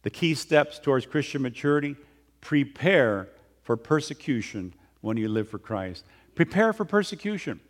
The 0.02 0.11
key 0.11 0.35
steps 0.35 0.79
towards 0.79 1.05
Christian 1.05 1.42
maturity 1.42 1.96
prepare 2.40 3.29
for 3.62 3.76
persecution 3.76 4.72
when 5.00 5.16
you 5.16 5.29
live 5.29 5.48
for 5.48 5.59
Christ. 5.59 6.05
Prepare 6.37 6.72
for 6.72 6.85
persecution. 6.85 7.61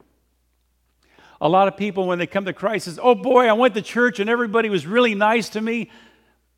A 1.41 1.49
lot 1.49 1.69
of 1.69 1.77
people, 1.77 2.07
when 2.07 2.19
they 2.19 2.27
come 2.27 2.45
to 2.47 2.53
Christ, 2.53 2.87
says, 2.87 2.99
"Oh 3.03 3.15
boy, 3.15 3.47
I 3.47 3.53
went 3.53 3.75
to 3.75 3.83
church 3.83 4.21
and 4.21 4.31
everybody 4.31 4.69
was 4.69 4.87
really 4.87 5.15
nice 5.15 5.49
to 5.51 5.61
me." 5.61 5.91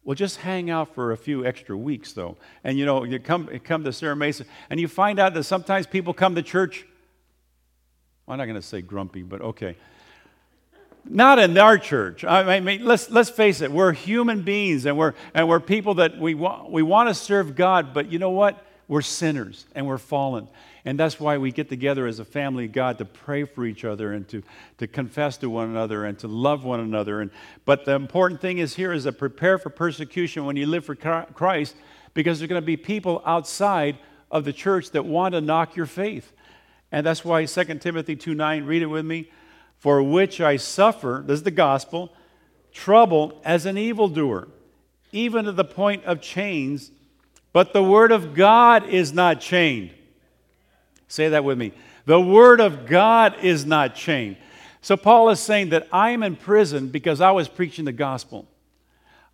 Well, 0.05 0.15
just 0.15 0.39
hang 0.39 0.71
out 0.71 0.95
for 0.95 1.13
a 1.13 1.17
few 1.17 1.45
extra 1.45 1.77
weeks, 1.77 2.13
though, 2.13 2.37
and 2.65 2.79
you 2.79 2.87
know 2.87 3.05
you 3.05 3.19
come 3.19 3.49
you 3.53 3.61
come 3.61 3.85
to 3.85 3.93
Serra 3.93 4.17
Mesa, 4.17 4.45
and 4.71 4.81
you 4.81 4.89
find 4.89 5.19
out 5.19 5.35
that 5.35 5.45
sometimes 5.45 5.87
people 5.87 6.15
come 6.15 6.35
to 6.35 6.43
church. 6.43 6.87
Well, 8.29 8.35
I'm 8.35 8.39
not 8.39 8.45
going 8.45 8.61
to 8.61 8.67
say 8.67 8.83
grumpy, 8.83 9.23
but 9.23 9.41
okay. 9.41 9.77
Not 11.09 11.39
in 11.39 11.57
our 11.57 11.79
church. 11.79 12.25
I 12.25 12.61
mean, 12.61 12.85
let's, 12.85 13.11
let's 13.11 13.31
face 13.31 13.63
it. 13.63 13.73
We're 13.73 13.93
human 13.93 14.43
beings, 14.43 14.85
and 14.85 14.99
we're, 14.99 15.15
and 15.33 15.49
we're 15.49 15.61
people 15.61 15.95
that 15.95 16.19
we, 16.19 16.35
wa- 16.35 16.67
we 16.69 16.83
want 16.83 17.09
to 17.09 17.15
serve 17.15 17.57
God, 17.57 17.95
but 17.95 18.13
you 18.13 18.19
know 18.19 18.29
what? 18.29 18.63
We're 18.87 19.01
sinners, 19.01 19.65
and 19.75 19.87
we're 19.87 19.97
fallen. 19.97 20.49
And 20.85 20.99
that's 20.99 21.19
why 21.19 21.39
we 21.39 21.51
get 21.51 21.69
together 21.69 22.07
as 22.07 22.19
a 22.19 22.25
family 22.25 22.67
of 22.67 22.73
God 22.73 22.99
to 22.99 23.05
pray 23.05 23.45
for 23.45 23.67
each 23.67 23.85
other 23.85 24.13
and 24.13 24.29
to, 24.29 24.43
to 24.79 24.87
confess 24.87 25.37
to 25.39 25.51
one 25.51 25.69
another 25.69 26.05
and 26.05 26.19
to 26.21 26.29
love 26.29 26.65
one 26.65 26.81
another. 26.81 27.21
And, 27.21 27.31
but 27.65 27.85
the 27.85 27.93
important 27.93 28.41
thing 28.41 28.59
is 28.59 28.77
here 28.77 28.93
is 28.93 29.05
to 29.05 29.13
prepare 29.13 29.59
for 29.59 29.71
persecution 29.71 30.45
when 30.45 30.57
you 30.57 30.67
live 30.67 30.85
for 30.85 30.95
Christ 30.95 31.75
because 32.15 32.39
there's 32.39 32.49
going 32.49 32.63
to 32.63 32.67
be 32.67 32.77
people 32.77 33.23
outside 33.27 33.99
of 34.31 34.45
the 34.45 34.53
church 34.53 34.91
that 34.91 35.05
want 35.05 35.35
to 35.35 35.41
knock 35.41 35.77
your 35.77 35.87
faith. 35.87 36.33
And 36.91 37.05
that's 37.05 37.25
why 37.25 37.45
2 37.45 37.65
Timothy 37.79 38.17
2 38.17 38.35
9, 38.35 38.65
read 38.65 38.83
it 38.83 38.87
with 38.87 39.05
me. 39.05 39.31
For 39.79 40.03
which 40.03 40.41
I 40.41 40.57
suffer, 40.57 41.23
this 41.25 41.39
is 41.39 41.43
the 41.45 41.53
gospel, 41.53 42.13
trouble 42.73 43.41
as 43.45 43.65
an 43.67 43.79
evildoer, 43.79 44.49
even 45.13 45.45
to 45.45 45.53
the 45.53 45.65
point 45.65 46.05
of 46.05 46.21
chains. 46.21 46.91
But 47.53 47.73
the 47.73 47.83
word 47.83 48.13
of 48.13 48.35
God 48.35 48.89
is 48.89 49.13
not 49.13 49.41
chained. 49.41 49.95
Say 51.09 51.31
that 51.31 51.43
with 51.45 51.59
me. 51.59 51.73
The 52.05 52.21
Word 52.21 52.61
of 52.61 52.87
God 52.87 53.37
is 53.43 53.67
not 53.67 53.95
chained. 53.95 54.37
So 54.81 54.97
Paul 54.97 55.31
is 55.31 55.41
saying 55.41 55.71
that 55.71 55.89
I'm 55.93 56.23
in 56.23 56.37
prison 56.37 56.89
because 56.89 57.21
I 57.21 57.33
was 57.33 57.49
preaching 57.49 57.85
the 57.85 57.93
gospel. 57.93 58.47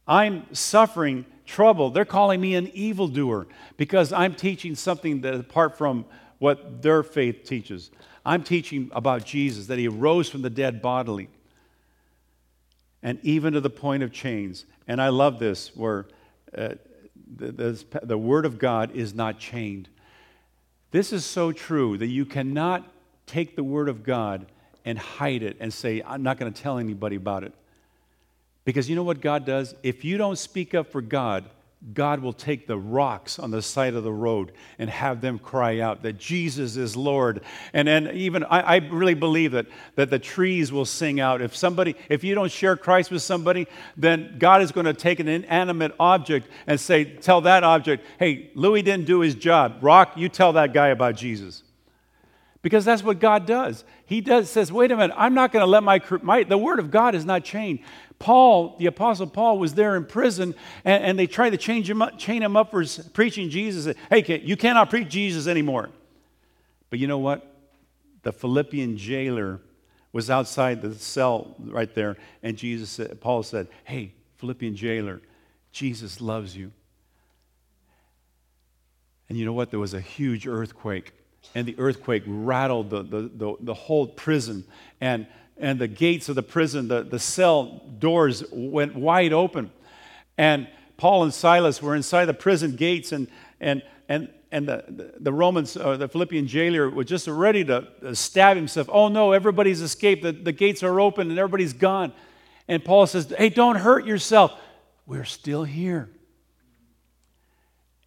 I'm 0.06 0.52
suffering 0.54 1.26
trouble. 1.46 1.90
They're 1.90 2.04
calling 2.04 2.40
me 2.40 2.54
an 2.54 2.68
evildoer 2.68 3.46
because 3.76 4.12
I'm 4.12 4.34
teaching 4.34 4.74
something 4.74 5.20
that 5.22 5.34
apart 5.34 5.76
from 5.76 6.06
what 6.38 6.82
their 6.82 7.02
faith 7.02 7.44
teaches. 7.44 7.90
I'm 8.24 8.42
teaching 8.42 8.90
about 8.94 9.24
Jesus, 9.24 9.66
that 9.66 9.78
he 9.78 9.88
rose 9.88 10.28
from 10.28 10.42
the 10.42 10.50
dead 10.50 10.80
bodily. 10.80 11.28
And 13.02 13.18
even 13.22 13.52
to 13.52 13.60
the 13.60 13.70
point 13.70 14.02
of 14.02 14.12
chains. 14.12 14.64
And 14.88 15.00
I 15.00 15.10
love 15.10 15.38
this, 15.38 15.76
where 15.76 16.06
uh, 16.56 16.74
the, 17.36 17.52
the, 17.52 18.00
the 18.02 18.18
Word 18.18 18.46
of 18.46 18.58
God 18.58 18.92
is 18.92 19.14
not 19.14 19.38
chained. 19.38 19.88
This 20.94 21.12
is 21.12 21.24
so 21.24 21.50
true 21.50 21.98
that 21.98 22.06
you 22.06 22.24
cannot 22.24 22.88
take 23.26 23.56
the 23.56 23.64
Word 23.64 23.88
of 23.88 24.04
God 24.04 24.46
and 24.84 24.96
hide 24.96 25.42
it 25.42 25.56
and 25.58 25.74
say, 25.74 26.00
I'm 26.06 26.22
not 26.22 26.38
going 26.38 26.52
to 26.52 26.62
tell 26.62 26.78
anybody 26.78 27.16
about 27.16 27.42
it. 27.42 27.52
Because 28.64 28.88
you 28.88 28.94
know 28.94 29.02
what 29.02 29.20
God 29.20 29.44
does? 29.44 29.74
If 29.82 30.04
you 30.04 30.18
don't 30.18 30.38
speak 30.38 30.72
up 30.72 30.92
for 30.92 31.02
God, 31.02 31.46
God 31.92 32.20
will 32.20 32.32
take 32.32 32.66
the 32.66 32.78
rocks 32.78 33.38
on 33.38 33.50
the 33.50 33.60
side 33.60 33.94
of 33.94 34.04
the 34.04 34.12
road 34.12 34.52
and 34.78 34.88
have 34.88 35.20
them 35.20 35.38
cry 35.38 35.80
out 35.80 36.02
that 36.02 36.16
Jesus 36.16 36.76
is 36.76 36.96
Lord. 36.96 37.42
And 37.74 37.86
then 37.86 38.10
even 38.14 38.42
I, 38.44 38.60
I, 38.60 38.76
really 38.76 39.12
believe 39.12 39.52
that, 39.52 39.66
that 39.96 40.08
the 40.08 40.18
trees 40.18 40.72
will 40.72 40.86
sing 40.86 41.20
out. 41.20 41.42
If 41.42 41.54
somebody, 41.54 41.94
if 42.08 42.24
you 42.24 42.34
don't 42.34 42.50
share 42.50 42.76
Christ 42.76 43.10
with 43.10 43.20
somebody, 43.20 43.66
then 43.98 44.36
God 44.38 44.62
is 44.62 44.72
going 44.72 44.86
to 44.86 44.94
take 44.94 45.20
an 45.20 45.28
inanimate 45.28 45.94
object 46.00 46.48
and 46.66 46.80
say, 46.80 47.04
tell 47.04 47.42
that 47.42 47.64
object, 47.64 48.06
hey, 48.18 48.50
Louis 48.54 48.80
didn't 48.80 49.04
do 49.04 49.20
his 49.20 49.34
job. 49.34 49.78
Rock, 49.82 50.14
you 50.16 50.30
tell 50.30 50.54
that 50.54 50.72
guy 50.72 50.88
about 50.88 51.16
Jesus. 51.16 51.64
Because 52.64 52.86
that's 52.86 53.04
what 53.04 53.20
God 53.20 53.44
does. 53.44 53.84
He 54.06 54.22
does 54.22 54.48
says, 54.48 54.72
wait 54.72 54.90
a 54.90 54.96
minute, 54.96 55.14
I'm 55.18 55.34
not 55.34 55.52
going 55.52 55.60
to 55.60 55.66
let 55.66 55.82
my, 55.82 56.00
my 56.22 56.44
the 56.44 56.56
word 56.56 56.78
of 56.78 56.90
God 56.90 57.14
is 57.14 57.26
not 57.26 57.44
chained." 57.44 57.80
Paul, 58.18 58.76
the 58.78 58.86
Apostle 58.86 59.26
Paul, 59.26 59.58
was 59.58 59.74
there 59.74 59.96
in 59.96 60.06
prison, 60.06 60.54
and, 60.82 61.04
and 61.04 61.18
they 61.18 61.26
tried 61.26 61.50
to 61.50 61.58
change 61.58 61.90
him 61.90 62.00
up, 62.00 62.18
chain 62.18 62.42
him 62.42 62.56
up 62.56 62.70
for 62.70 62.82
preaching 63.12 63.50
Jesus. 63.50 63.94
Hey, 64.08 64.40
you 64.42 64.56
cannot 64.56 64.88
preach 64.88 65.08
Jesus 65.08 65.46
anymore. 65.46 65.90
But 66.88 67.00
you 67.00 67.06
know 67.06 67.18
what? 67.18 67.54
The 68.22 68.32
Philippian 68.32 68.96
jailer 68.96 69.60
was 70.12 70.30
outside 70.30 70.80
the 70.80 70.94
cell 70.94 71.54
right 71.58 71.94
there, 71.94 72.16
and 72.42 72.56
Jesus 72.56 72.98
Paul 73.20 73.42
said, 73.42 73.68
Hey, 73.84 74.14
Philippian 74.38 74.74
jailer, 74.74 75.20
Jesus 75.70 76.18
loves 76.18 76.56
you. 76.56 76.72
And 79.28 79.36
you 79.36 79.44
know 79.44 79.52
what? 79.52 79.70
There 79.70 79.80
was 79.80 79.92
a 79.92 80.00
huge 80.00 80.46
earthquake, 80.46 81.12
and 81.54 81.66
the 81.66 81.76
earthquake 81.78 82.22
rattled 82.26 82.90
the, 82.90 83.02
the, 83.02 83.30
the, 83.34 83.56
the 83.60 83.74
whole 83.74 84.06
prison. 84.06 84.64
And 85.00 85.26
and 85.56 85.78
the 85.78 85.88
gates 85.88 86.28
of 86.28 86.34
the 86.34 86.42
prison, 86.42 86.88
the, 86.88 87.02
the 87.02 87.18
cell 87.18 87.82
doors 87.98 88.44
went 88.50 88.96
wide 88.96 89.32
open. 89.32 89.70
And 90.36 90.68
Paul 90.96 91.24
and 91.24 91.34
Silas 91.34 91.80
were 91.80 91.94
inside 91.94 92.26
the 92.26 92.34
prison 92.34 92.76
gates, 92.76 93.12
and, 93.12 93.28
and, 93.60 93.82
and, 94.08 94.30
and 94.50 94.68
the, 94.68 95.14
the 95.18 95.32
Romans, 95.32 95.76
or 95.76 95.94
uh, 95.94 95.96
the 95.96 96.08
Philippian 96.08 96.46
jailer, 96.46 96.90
was 96.90 97.06
just 97.06 97.28
ready 97.28 97.64
to 97.64 98.14
stab 98.14 98.56
himself. 98.56 98.88
Oh 98.90 99.08
no, 99.08 99.32
everybody's 99.32 99.80
escaped. 99.80 100.22
The, 100.22 100.32
the 100.32 100.52
gates 100.52 100.82
are 100.82 101.00
open 101.00 101.30
and 101.30 101.38
everybody's 101.38 101.72
gone. 101.72 102.12
And 102.66 102.84
Paul 102.84 103.06
says, 103.06 103.32
Hey, 103.36 103.48
don't 103.48 103.76
hurt 103.76 104.06
yourself. 104.06 104.58
We're 105.06 105.24
still 105.24 105.64
here. 105.64 106.08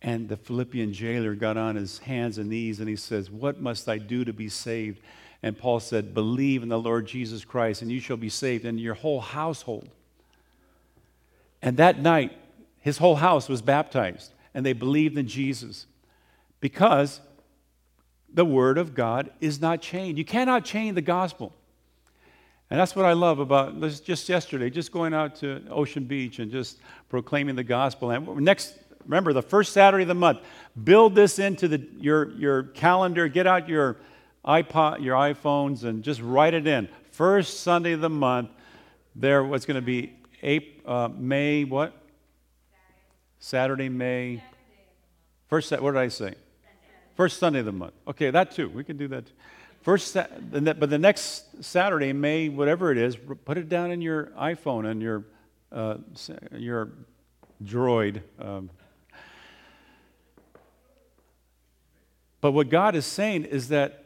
And 0.01 0.29
the 0.29 0.37
Philippian 0.37 0.93
jailer 0.93 1.33
got 1.33 1.57
on 1.57 1.75
his 1.75 1.99
hands 1.99 2.37
and 2.37 2.49
knees 2.49 2.79
and 2.79 2.87
he 2.87 2.95
says, 2.95 3.31
What 3.31 3.59
must 3.59 3.89
I 3.89 3.97
do 3.97 4.23
to 4.25 4.33
be 4.33 4.49
saved? 4.49 5.01
And 5.41 5.57
Paul 5.57 5.79
said, 5.79 6.13
Believe 6.13 6.63
in 6.63 6.69
the 6.69 6.79
Lord 6.79 7.07
Jesus 7.07 7.43
Christ, 7.45 7.81
and 7.81 7.91
you 7.91 7.99
shall 7.99 8.17
be 8.17 8.29
saved, 8.29 8.65
and 8.65 8.79
your 8.79 8.93
whole 8.95 9.21
household. 9.21 9.89
And 11.61 11.77
that 11.77 11.99
night, 11.99 12.37
his 12.79 12.97
whole 12.97 13.15
house 13.15 13.49
was 13.49 13.61
baptized, 13.61 14.31
and 14.53 14.65
they 14.65 14.73
believed 14.73 15.17
in 15.17 15.27
Jesus 15.27 15.87
because 16.59 17.19
the 18.33 18.45
Word 18.45 18.77
of 18.77 18.93
God 18.93 19.31
is 19.41 19.61
not 19.61 19.81
chained. 19.81 20.17
You 20.17 20.25
cannot 20.25 20.65
chain 20.65 20.95
the 20.95 21.01
gospel. 21.01 21.53
And 22.69 22.79
that's 22.79 22.95
what 22.95 23.05
I 23.05 23.13
love 23.13 23.39
about 23.39 23.79
just 24.03 24.27
yesterday, 24.27 24.69
just 24.69 24.91
going 24.91 25.13
out 25.13 25.35
to 25.37 25.63
Ocean 25.69 26.03
Beach 26.03 26.39
and 26.39 26.51
just 26.51 26.79
proclaiming 27.07 27.55
the 27.55 27.63
gospel. 27.63 28.11
And 28.11 28.27
next, 28.41 28.77
remember, 29.07 29.33
the 29.33 29.41
first 29.41 29.73
Saturday 29.73 30.03
of 30.03 30.09
the 30.09 30.15
month, 30.15 30.39
build 30.81 31.15
this 31.15 31.39
into 31.39 31.67
the, 31.67 31.87
your, 31.97 32.31
your 32.31 32.63
calendar, 32.63 33.27
get 33.27 33.47
out 33.47 33.67
your 33.67 33.97
iPod, 34.45 35.03
your 35.03 35.15
iPhones, 35.15 35.83
and 35.83 36.03
just 36.03 36.21
write 36.21 36.53
it 36.53 36.67
in. 36.67 36.87
First 37.11 37.61
Sunday 37.61 37.93
of 37.93 38.01
the 38.01 38.09
month, 38.09 38.51
there 39.15 39.43
what's 39.43 39.65
going 39.65 39.75
to 39.75 39.81
be 39.81 40.13
April, 40.43 40.93
uh, 40.93 41.07
May 41.09 41.63
what? 41.63 41.93
Saturday, 43.39 43.89
May. 43.89 44.43
First, 45.47 45.71
what 45.71 45.91
did 45.91 45.99
I 45.99 46.09
say? 46.09 46.35
First 47.15 47.39
Sunday 47.39 47.59
of 47.59 47.65
the 47.65 47.71
month. 47.71 47.93
Okay, 48.07 48.29
that 48.29 48.51
too. 48.51 48.69
We 48.69 48.83
can 48.83 48.97
do 48.97 49.07
that. 49.07 49.25
Too. 49.25 49.33
First, 49.81 50.13
but 50.15 50.89
the 50.89 50.97
next 50.97 51.63
Saturday, 51.63 52.13
May, 52.13 52.49
whatever 52.49 52.91
it 52.91 52.97
is, 52.97 53.15
put 53.45 53.57
it 53.57 53.69
down 53.69 53.91
in 53.91 54.01
your 54.01 54.27
iPhone 54.37 54.85
and 54.85 55.01
your 55.01 55.23
uh, 55.71 55.97
your 56.51 56.89
Droid. 57.63 58.21
Um. 58.39 58.69
But 62.41 62.51
what 62.51 62.69
God 62.69 62.95
is 62.95 63.05
saying 63.05 63.45
is 63.45 63.69
that 63.69 64.05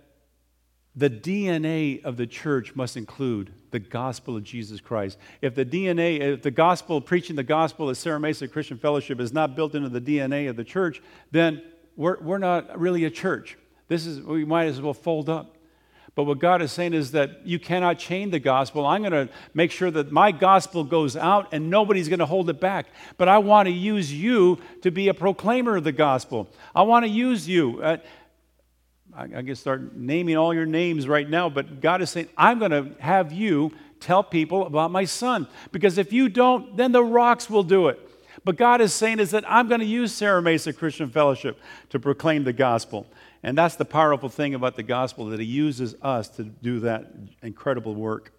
the 0.96 1.10
DNA 1.10 2.04
of 2.04 2.18
the 2.18 2.28
church 2.28 2.76
must 2.76 2.98
include 2.98 3.54
the 3.72 3.80
gospel 3.80 4.36
of 4.36 4.44
Jesus 4.44 4.82
Christ. 4.82 5.18
If 5.42 5.56
the 5.56 5.66
DNA, 5.66 6.20
if 6.20 6.42
the 6.42 6.52
gospel, 6.52 7.00
preaching 7.00 7.36
the 7.36 7.44
gospel 7.44 7.90
at 7.90 7.98
Serra 7.98 8.20
Mesa 8.20 8.48
Christian 8.48 8.78
Fellowship 8.78 9.20
is 9.20 9.32
not 9.32 9.56
built 9.56 9.74
into 9.74 9.90
the 9.90 10.02
DNA 10.02 10.50
of 10.50 10.58
the 10.58 10.66
church, 10.66 11.02
then 11.32 11.62
we're, 11.96 12.20
we're 12.20 12.38
not 12.38 12.78
really 12.78 13.06
a 13.06 13.10
church. 13.10 13.58
This 13.88 14.06
is, 14.06 14.22
we 14.22 14.44
might 14.44 14.66
as 14.66 14.82
well 14.82 14.94
fold 14.94 15.30
up. 15.30 15.58
But 16.14 16.26
what 16.26 16.40
God 16.40 16.62
is 16.62 16.74
saying 16.74 16.94
is 16.94 17.12
that 17.12 17.48
you 17.48 17.58
cannot 17.58 17.98
chain 17.98 18.32
the 18.32 18.40
gospel. 18.40 18.86
I'm 18.86 19.02
going 19.02 19.28
to 19.28 19.34
make 19.54 19.72
sure 19.72 19.90
that 19.92 20.12
my 20.12 20.34
gospel 20.34 20.84
goes 20.84 21.16
out 21.16 21.54
and 21.54 21.70
nobody's 21.70 22.10
going 22.10 22.20
to 22.20 22.26
hold 22.26 22.50
it 22.50 22.60
back. 22.60 22.88
But 23.18 23.30
I 23.30 23.38
want 23.38 23.68
to 23.68 23.72
use 23.72 24.12
you 24.12 24.60
to 24.82 24.92
be 24.92 25.08
a 25.08 25.14
proclaimer 25.14 25.78
of 25.78 25.86
the 25.86 25.94
gospel. 25.94 26.50
I 26.76 26.82
want 26.82 27.06
to 27.06 27.10
use 27.10 27.48
you. 27.48 27.82
Uh, 27.82 27.98
I, 29.16 29.24
I 29.24 29.42
can 29.42 29.56
start 29.56 29.96
naming 29.96 30.38
all 30.38 30.54
your 30.54 30.66
names 30.66 31.08
right 31.08 31.30
now, 31.30 31.50
but 31.50 31.82
God 31.82 32.02
is 32.02 32.10
saying, 32.10 32.30
I'm 32.38 32.60
going 32.60 32.72
to 32.72 32.92
have 33.00 33.32
you 33.32 33.72
tell 34.00 34.24
people 34.24 34.66
about 34.66 34.92
my 34.92 35.06
son. 35.06 35.48
Because 35.72 35.98
if 35.98 36.12
you 36.12 36.30
don't, 36.30 36.76
then 36.76 36.92
the 36.92 37.04
rocks 37.04 37.50
will 37.50 37.64
do 37.64 37.88
it. 37.88 38.00
But 38.44 38.56
God 38.56 38.82
is 38.82 38.94
saying 38.94 39.20
is 39.20 39.32
that 39.32 39.44
I'm 39.48 39.68
going 39.68 39.82
to 39.82 39.86
use 39.86 40.14
Serra 40.14 40.42
Mesa 40.42 40.74
Christian 40.74 41.10
Fellowship 41.10 41.60
to 41.90 42.00
proclaim 42.00 42.44
the 42.44 42.54
gospel. 42.54 43.06
And 43.44 43.58
that's 43.58 43.76
the 43.76 43.86
powerful 43.86 44.30
thing 44.30 44.56
about 44.56 44.76
the 44.76 44.84
gospel, 44.84 45.28
that 45.28 45.40
He 45.40 45.46
uses 45.46 45.96
us 46.02 46.30
to 46.30 46.44
do 46.44 46.80
that 46.82 47.12
incredible 47.42 47.96
work. 47.96 48.34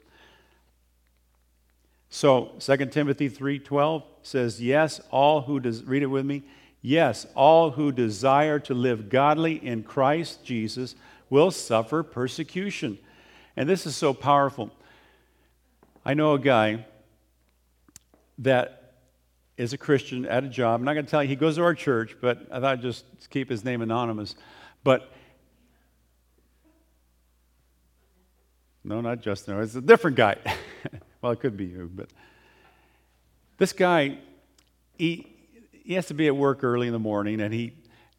So 2.08 2.52
2 2.58 2.76
Timothy 2.86 3.30
3:12 3.30 4.02
says, 4.22 4.60
Yes, 4.60 5.00
all 5.10 5.42
who 5.42 5.60
does 5.60 5.82
read 5.84 6.02
it 6.02 6.06
with 6.06 6.26
me. 6.26 6.42
Yes, 6.82 7.26
all 7.36 7.70
who 7.70 7.92
desire 7.92 8.58
to 8.58 8.74
live 8.74 9.08
godly 9.08 9.64
in 9.64 9.84
Christ 9.84 10.44
Jesus 10.44 10.96
will 11.30 11.52
suffer 11.52 12.02
persecution. 12.02 12.98
And 13.56 13.68
this 13.68 13.86
is 13.86 13.94
so 13.94 14.12
powerful. 14.12 14.72
I 16.04 16.14
know 16.14 16.34
a 16.34 16.38
guy 16.38 16.86
that 18.38 18.94
is 19.56 19.72
a 19.72 19.78
Christian 19.78 20.26
at 20.26 20.42
a 20.42 20.48
job. 20.48 20.80
I'm 20.80 20.84
not 20.84 20.94
going 20.94 21.06
to 21.06 21.10
tell 21.10 21.22
you, 21.22 21.28
he 21.28 21.36
goes 21.36 21.56
to 21.56 21.62
our 21.62 21.74
church, 21.74 22.16
but 22.20 22.48
I 22.50 22.54
thought 22.58 22.64
I'd 22.64 22.82
just 22.82 23.04
keep 23.30 23.48
his 23.48 23.64
name 23.64 23.80
anonymous. 23.80 24.34
But 24.82 25.12
no, 28.82 29.00
not 29.00 29.20
Justin. 29.20 29.60
It's 29.60 29.76
a 29.76 29.80
different 29.80 30.16
guy. 30.16 30.36
well, 31.22 31.32
it 31.32 31.40
could 31.40 31.56
be 31.56 31.66
you, 31.66 31.88
but 31.94 32.08
this 33.58 33.72
guy, 33.72 34.18
he, 34.98 35.31
he 35.84 35.94
has 35.94 36.06
to 36.06 36.14
be 36.14 36.26
at 36.26 36.36
work 36.36 36.62
early 36.64 36.86
in 36.86 36.92
the 36.92 36.98
morning, 36.98 37.40
and 37.40 37.52
he 37.52 37.74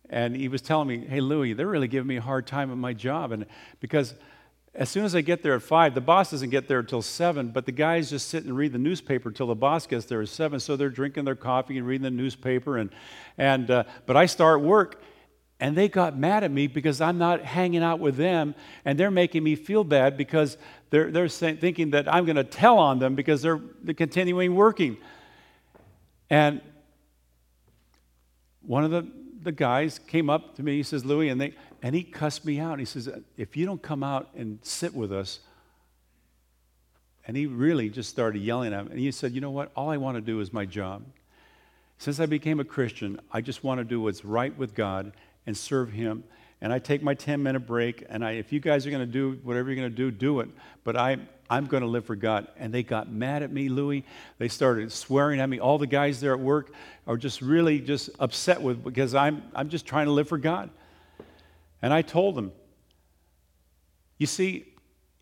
and 0.09 0.35
he 0.35 0.47
was 0.47 0.61
telling 0.61 0.87
me, 0.87 1.05
"Hey, 1.05 1.21
Louie, 1.21 1.53
they're 1.53 1.67
really 1.67 1.87
giving 1.87 2.07
me 2.07 2.17
a 2.17 2.21
hard 2.21 2.45
time 2.47 2.71
at 2.71 2.77
my 2.77 2.93
job, 2.93 3.31
and 3.31 3.45
because." 3.79 4.13
As 4.75 4.89
soon 4.89 5.05
as 5.05 5.13
I 5.13 5.21
get 5.21 5.43
there 5.43 5.53
at 5.53 5.61
five, 5.61 5.93
the 5.93 6.01
boss 6.01 6.31
doesn't 6.31 6.49
get 6.49 6.67
there 6.67 6.79
until 6.79 7.03
seven, 7.03 7.49
but 7.49 7.67
the 7.67 7.71
guys 7.71 8.09
just 8.09 8.27
sit 8.29 8.43
and 8.43 8.57
read 8.57 8.73
the 8.73 8.79
newspaper 8.79 9.29
until 9.29 9.45
the 9.45 9.53
boss 9.53 9.85
gets 9.85 10.05
there 10.05 10.19
at 10.23 10.29
seven. 10.29 10.59
So 10.59 10.75
they're 10.75 10.89
drinking 10.89 11.25
their 11.25 11.35
coffee 11.35 11.77
and 11.77 11.85
reading 11.85 12.01
the 12.01 12.09
newspaper, 12.09 12.79
and 12.79 12.89
and 13.37 13.69
uh, 13.69 13.83
but 14.07 14.17
I 14.17 14.25
start 14.25 14.61
work, 14.61 14.99
and 15.59 15.77
they 15.77 15.87
got 15.87 16.17
mad 16.17 16.43
at 16.43 16.51
me 16.51 16.67
because 16.67 16.99
I'm 16.99 17.17
not 17.17 17.41
hanging 17.41 17.83
out 17.83 17.99
with 17.99 18.17
them, 18.17 18.55
and 18.83 18.99
they're 18.99 19.11
making 19.11 19.43
me 19.43 19.55
feel 19.55 19.83
bad 19.83 20.17
because 20.17 20.57
they're, 20.89 21.09
they're 21.09 21.29
saying, 21.29 21.57
thinking 21.57 21.91
that 21.91 22.13
I'm 22.13 22.25
going 22.25 22.35
to 22.35 22.43
tell 22.43 22.77
on 22.79 22.99
them 22.99 23.15
because 23.15 23.41
they're, 23.41 23.61
they're 23.81 23.93
continuing 23.93 24.55
working. 24.55 24.97
And 26.29 26.61
one 28.65 28.83
of 28.83 28.91
the, 28.91 29.07
the 29.41 29.51
guys 29.51 29.99
came 29.99 30.29
up 30.29 30.55
to 30.55 30.63
me, 30.63 30.77
he 30.77 30.83
says, 30.83 31.05
Louis, 31.05 31.29
and, 31.29 31.39
they, 31.39 31.53
and 31.81 31.93
he 31.95 32.03
cussed 32.03 32.45
me 32.45 32.59
out. 32.59 32.79
He 32.79 32.85
says, 32.85 33.09
if 33.37 33.57
you 33.57 33.65
don't 33.65 33.81
come 33.81 34.03
out 34.03 34.29
and 34.35 34.59
sit 34.63 34.93
with 34.93 35.11
us, 35.11 35.39
and 37.25 37.37
he 37.37 37.45
really 37.45 37.89
just 37.89 38.09
started 38.09 38.41
yelling 38.41 38.73
at 38.73 38.85
me. 38.85 38.91
And 38.91 38.99
he 38.99 39.11
said, 39.11 39.31
you 39.31 39.39
know 39.39 39.51
what? 39.51 39.71
All 39.75 39.89
I 39.89 39.97
want 39.97 40.15
to 40.17 40.21
do 40.21 40.41
is 40.41 40.51
my 40.51 40.65
job. 40.65 41.03
Since 41.97 42.19
I 42.19 42.25
became 42.25 42.59
a 42.59 42.65
Christian, 42.65 43.19
I 43.31 43.39
just 43.39 43.63
want 43.63 43.79
to 43.79 43.85
do 43.85 44.01
what's 44.01 44.25
right 44.25 44.57
with 44.57 44.75
God 44.75 45.13
and 45.45 45.55
serve 45.55 45.93
him 45.93 46.25
and 46.63 46.71
I 46.71 46.79
take 46.79 47.03
my 47.03 47.13
10 47.13 47.43
minute 47.43 47.67
break, 47.67 48.05
and 48.07 48.23
I, 48.23 48.31
if 48.31 48.53
you 48.53 48.61
guys 48.61 48.87
are 48.87 48.89
going 48.89 49.05
to 49.05 49.05
do 49.05 49.37
whatever 49.43 49.69
you're 49.69 49.75
going 49.75 49.91
to 49.91 49.95
do, 49.95 50.09
do 50.09 50.39
it. 50.39 50.47
But 50.85 50.95
I, 50.95 51.17
I'm 51.49 51.65
going 51.65 51.81
to 51.81 51.87
live 51.87 52.05
for 52.05 52.15
God. 52.15 52.47
And 52.57 52.73
they 52.73 52.83
got 52.83 53.11
mad 53.11 53.43
at 53.43 53.51
me, 53.51 53.69
Louis. 53.69 54.05
They 54.37 54.47
started 54.47 54.91
swearing 54.91 55.39
at 55.39 55.49
me. 55.49 55.59
All 55.59 55.77
the 55.77 55.87
guys 55.87 56.19
there 56.19 56.33
at 56.33 56.39
work 56.39 56.71
are 57.07 57.17
just 57.17 57.41
really 57.41 57.79
just 57.79 58.09
upset 58.19 58.61
with 58.61 58.83
because 58.83 59.13
I'm, 59.15 59.43
I'm 59.53 59.69
just 59.69 59.85
trying 59.85 60.05
to 60.05 60.11
live 60.11 60.27
for 60.27 60.37
God. 60.37 60.69
And 61.81 61.93
I 61.93 62.01
told 62.01 62.35
them, 62.35 62.51
You 64.17 64.27
see, 64.27 64.65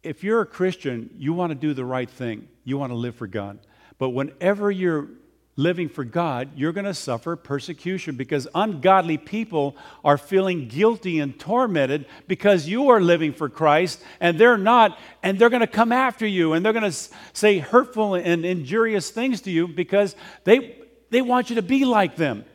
if 0.03 0.23
you're 0.23 0.41
a 0.41 0.45
Christian, 0.45 1.09
you 1.17 1.33
want 1.33 1.51
to 1.51 1.55
do 1.55 1.73
the 1.73 1.85
right 1.85 2.09
thing, 2.09 2.47
you 2.63 2.77
want 2.77 2.91
to 2.91 2.95
live 2.95 3.15
for 3.15 3.27
God. 3.27 3.59
But 3.97 4.09
whenever 4.09 4.71
you're 4.71 5.09
living 5.57 5.89
for 5.89 6.03
God, 6.03 6.49
you're 6.55 6.71
going 6.71 6.85
to 6.85 6.93
suffer 6.93 7.35
persecution 7.35 8.15
because 8.15 8.47
ungodly 8.55 9.17
people 9.17 9.75
are 10.03 10.17
feeling 10.17 10.67
guilty 10.67 11.19
and 11.19 11.37
tormented 11.37 12.05
because 12.27 12.67
you 12.67 12.89
are 12.89 13.01
living 13.01 13.33
for 13.33 13.49
Christ 13.49 14.01
and 14.19 14.39
they're 14.39 14.57
not, 14.57 14.97
and 15.21 15.37
they're 15.37 15.49
going 15.49 15.61
to 15.61 15.67
come 15.67 15.91
after 15.91 16.25
you 16.25 16.53
and 16.53 16.65
they're 16.65 16.73
going 16.73 16.89
to 16.89 17.09
say 17.33 17.59
hurtful 17.59 18.15
and 18.15 18.45
injurious 18.45 19.09
things 19.11 19.41
to 19.41 19.51
you 19.51 19.67
because 19.67 20.15
they, 20.45 20.77
they 21.09 21.21
want 21.21 21.49
you 21.49 21.57
to 21.57 21.61
be 21.61 21.85
like 21.85 22.15
them. 22.15 22.45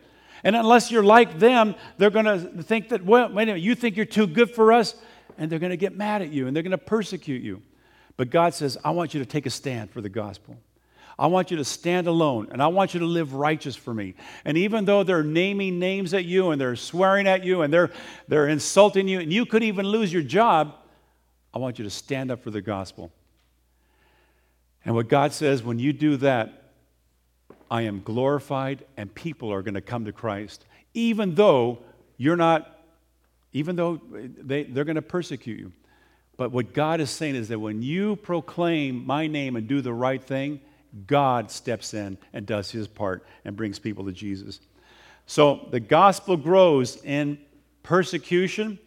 And 0.42 0.56
unless 0.56 0.90
you're 0.90 1.02
like 1.02 1.38
them, 1.38 1.74
they're 1.98 2.10
going 2.10 2.24
to 2.24 2.62
think 2.62 2.90
that, 2.90 3.04
well, 3.04 3.28
wait 3.28 3.44
a 3.44 3.46
minute, 3.46 3.62
you 3.62 3.74
think 3.74 3.96
you're 3.96 4.06
too 4.06 4.26
good 4.26 4.54
for 4.54 4.72
us? 4.72 4.94
And 5.38 5.50
they're 5.50 5.58
going 5.58 5.70
to 5.70 5.76
get 5.76 5.94
mad 5.94 6.22
at 6.22 6.32
you 6.32 6.46
and 6.46 6.56
they're 6.56 6.62
going 6.62 6.70
to 6.70 6.78
persecute 6.78 7.42
you. 7.42 7.62
But 8.16 8.30
God 8.30 8.54
says, 8.54 8.78
I 8.82 8.90
want 8.92 9.12
you 9.12 9.20
to 9.20 9.26
take 9.26 9.44
a 9.44 9.50
stand 9.50 9.90
for 9.90 10.00
the 10.00 10.08
gospel. 10.08 10.56
I 11.18 11.28
want 11.28 11.50
you 11.50 11.56
to 11.56 11.64
stand 11.64 12.06
alone 12.06 12.48
and 12.52 12.62
I 12.62 12.66
want 12.66 12.92
you 12.92 13.00
to 13.00 13.06
live 13.06 13.32
righteous 13.32 13.74
for 13.74 13.94
me. 13.94 14.14
And 14.44 14.58
even 14.58 14.84
though 14.84 15.02
they're 15.02 15.22
naming 15.22 15.78
names 15.78 16.12
at 16.12 16.26
you 16.26 16.50
and 16.50 16.60
they're 16.60 16.76
swearing 16.76 17.26
at 17.26 17.42
you 17.42 17.62
and 17.62 17.72
they're, 17.72 17.90
they're 18.28 18.48
insulting 18.48 19.08
you 19.08 19.20
and 19.20 19.32
you 19.32 19.46
could 19.46 19.62
even 19.62 19.86
lose 19.86 20.12
your 20.12 20.22
job, 20.22 20.74
I 21.54 21.58
want 21.58 21.78
you 21.78 21.84
to 21.84 21.90
stand 21.90 22.30
up 22.30 22.42
for 22.42 22.50
the 22.50 22.60
gospel. 22.60 23.10
And 24.84 24.94
what 24.94 25.08
God 25.08 25.32
says, 25.32 25.62
when 25.62 25.78
you 25.78 25.92
do 25.92 26.18
that, 26.18 26.72
I 27.70 27.82
am 27.82 28.02
glorified 28.02 28.84
and 28.96 29.12
people 29.12 29.52
are 29.52 29.62
going 29.62 29.74
to 29.74 29.80
come 29.80 30.04
to 30.04 30.12
Christ, 30.12 30.66
even 30.92 31.34
though 31.34 31.78
you're 32.18 32.36
not, 32.36 32.78
even 33.52 33.74
though 33.74 34.00
they, 34.12 34.64
they're 34.64 34.84
going 34.84 34.96
to 34.96 35.02
persecute 35.02 35.58
you. 35.58 35.72
But 36.36 36.52
what 36.52 36.74
God 36.74 37.00
is 37.00 37.08
saying 37.08 37.36
is 37.36 37.48
that 37.48 37.58
when 37.58 37.80
you 37.80 38.16
proclaim 38.16 39.06
my 39.06 39.26
name 39.26 39.56
and 39.56 39.66
do 39.66 39.80
the 39.80 39.94
right 39.94 40.22
thing, 40.22 40.60
God 41.06 41.50
steps 41.50 41.94
in 41.94 42.18
and 42.32 42.46
does 42.46 42.70
his 42.70 42.88
part 42.88 43.26
and 43.44 43.56
brings 43.56 43.78
people 43.78 44.04
to 44.06 44.12
Jesus. 44.12 44.60
So 45.26 45.66
the 45.70 45.80
gospel 45.80 46.36
grows 46.36 47.02
in 47.02 47.38
persecution. 47.82 48.78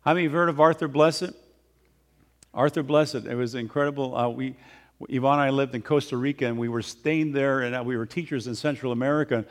How 0.00 0.14
many 0.14 0.24
have 0.24 0.32
heard 0.32 0.48
of 0.48 0.60
Arthur 0.60 0.88
Blessitt? 0.88 1.34
Arthur 2.54 2.82
Blessitt, 2.82 3.26
it 3.26 3.34
was 3.34 3.54
incredible. 3.54 4.16
Uh, 4.16 4.28
we, 4.30 4.56
Yvonne 5.08 5.34
and 5.34 5.42
I 5.42 5.50
lived 5.50 5.74
in 5.74 5.82
Costa 5.82 6.16
Rica 6.16 6.46
and 6.46 6.58
we 6.58 6.68
were 6.68 6.82
staying 6.82 7.32
there 7.32 7.60
and 7.60 7.74
uh, 7.74 7.82
we 7.84 7.96
were 7.96 8.06
teachers 8.06 8.46
in 8.46 8.54
Central 8.54 8.92
America. 8.92 9.44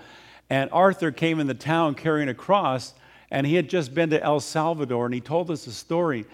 And 0.49 0.69
Arthur 0.71 1.11
came 1.11 1.39
in 1.39 1.47
the 1.47 1.53
town 1.53 1.93
carrying 1.93 2.29
a 2.29 2.33
cross 2.33 2.93
and 3.29 3.45
he 3.45 3.55
had 3.55 3.69
just 3.69 3.93
been 3.93 4.09
to 4.09 4.23
El 4.23 4.39
Salvador 4.39 5.05
and 5.05 5.13
he 5.13 5.21
told 5.21 5.51
us 5.51 5.67
a 5.67 5.71
story 5.71 6.25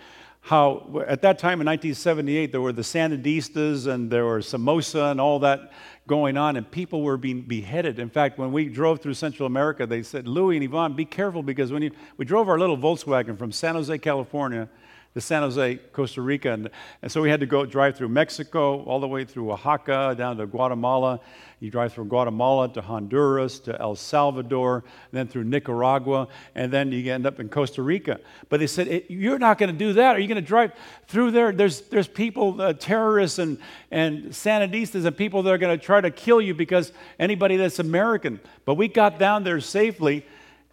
how 0.41 1.03
at 1.07 1.21
that 1.21 1.37
time 1.37 1.61
in 1.61 1.67
1978 1.67 2.51
there 2.51 2.61
were 2.61 2.73
the 2.73 2.81
Sandinistas 2.81 3.87
and 3.87 4.11
there 4.11 4.25
were 4.25 4.41
Somoza 4.41 5.05
and 5.05 5.21
all 5.21 5.39
that 5.39 5.71
going 6.07 6.35
on, 6.35 6.57
and 6.57 6.69
people 6.69 7.03
were 7.03 7.15
being 7.15 7.41
beheaded. 7.41 7.99
In 7.99 8.09
fact, 8.09 8.37
when 8.37 8.51
we 8.51 8.67
drove 8.67 9.01
through 9.01 9.13
Central 9.13 9.45
America, 9.45 9.85
they 9.85 10.03
said, 10.03 10.27
Louis 10.27 10.57
and 10.57 10.65
Yvonne, 10.65 10.93
be 10.93 11.05
careful 11.05 11.43
because 11.43 11.71
when 11.71 11.83
you, 11.83 11.91
we 12.17 12.25
drove 12.25 12.49
our 12.49 12.59
little 12.59 12.77
Volkswagen 12.77 13.37
from 13.37 13.51
San 13.51 13.75
Jose, 13.75 13.95
California 13.99 14.67
to 15.13 15.19
San 15.21 15.41
Jose, 15.41 15.75
Costa 15.91 16.21
Rica. 16.21 16.53
And, 16.53 16.69
and 17.01 17.11
so 17.11 17.21
we 17.21 17.29
had 17.29 17.41
to 17.41 17.45
go 17.45 17.65
drive 17.65 17.97
through 17.97 18.09
Mexico, 18.09 18.83
all 18.83 18.99
the 18.99 19.07
way 19.07 19.25
through 19.25 19.51
Oaxaca, 19.51 20.15
down 20.17 20.37
to 20.37 20.45
Guatemala. 20.45 21.19
You 21.59 21.69
drive 21.69 21.93
through 21.93 22.05
Guatemala 22.05 22.73
to 22.73 22.81
Honduras, 22.81 23.59
to 23.61 23.79
El 23.79 23.95
Salvador, 23.95 24.83
then 25.11 25.27
through 25.27 25.43
Nicaragua, 25.43 26.27
and 26.55 26.71
then 26.71 26.91
you 26.91 27.11
end 27.11 27.27
up 27.27 27.39
in 27.39 27.49
Costa 27.49 27.83
Rica. 27.83 28.19
But 28.49 28.61
they 28.61 28.67
said, 28.67 29.03
You're 29.09 29.37
not 29.37 29.57
going 29.57 29.71
to 29.71 29.77
do 29.77 29.93
that. 29.93 30.15
Are 30.15 30.19
you 30.19 30.27
going 30.27 30.41
to 30.41 30.41
drive 30.41 30.71
through 31.07 31.31
there? 31.31 31.51
There's, 31.51 31.81
there's 31.81 32.07
people, 32.07 32.59
uh, 32.59 32.73
terrorists 32.73 33.37
and, 33.37 33.59
and 33.91 34.27
Sandinistas, 34.27 35.05
and 35.05 35.15
people 35.15 35.43
that 35.43 35.51
are 35.51 35.57
going 35.57 35.77
to 35.77 35.85
try 35.85 36.01
to 36.01 36.09
kill 36.09 36.41
you 36.41 36.55
because 36.55 36.93
anybody 37.19 37.57
that's 37.57 37.79
American. 37.79 38.39
But 38.65 38.75
we 38.75 38.87
got 38.87 39.19
down 39.19 39.43
there 39.43 39.59
safely. 39.59 40.25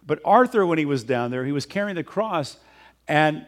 But 0.07 0.21
Arthur, 0.25 0.65
when 0.65 0.79
he 0.79 0.85
was 0.85 1.03
down 1.03 1.29
there, 1.29 1.45
he 1.45 1.51
was 1.51 1.67
carrying 1.67 1.95
the 1.95 2.03
cross, 2.03 2.57
and 3.07 3.45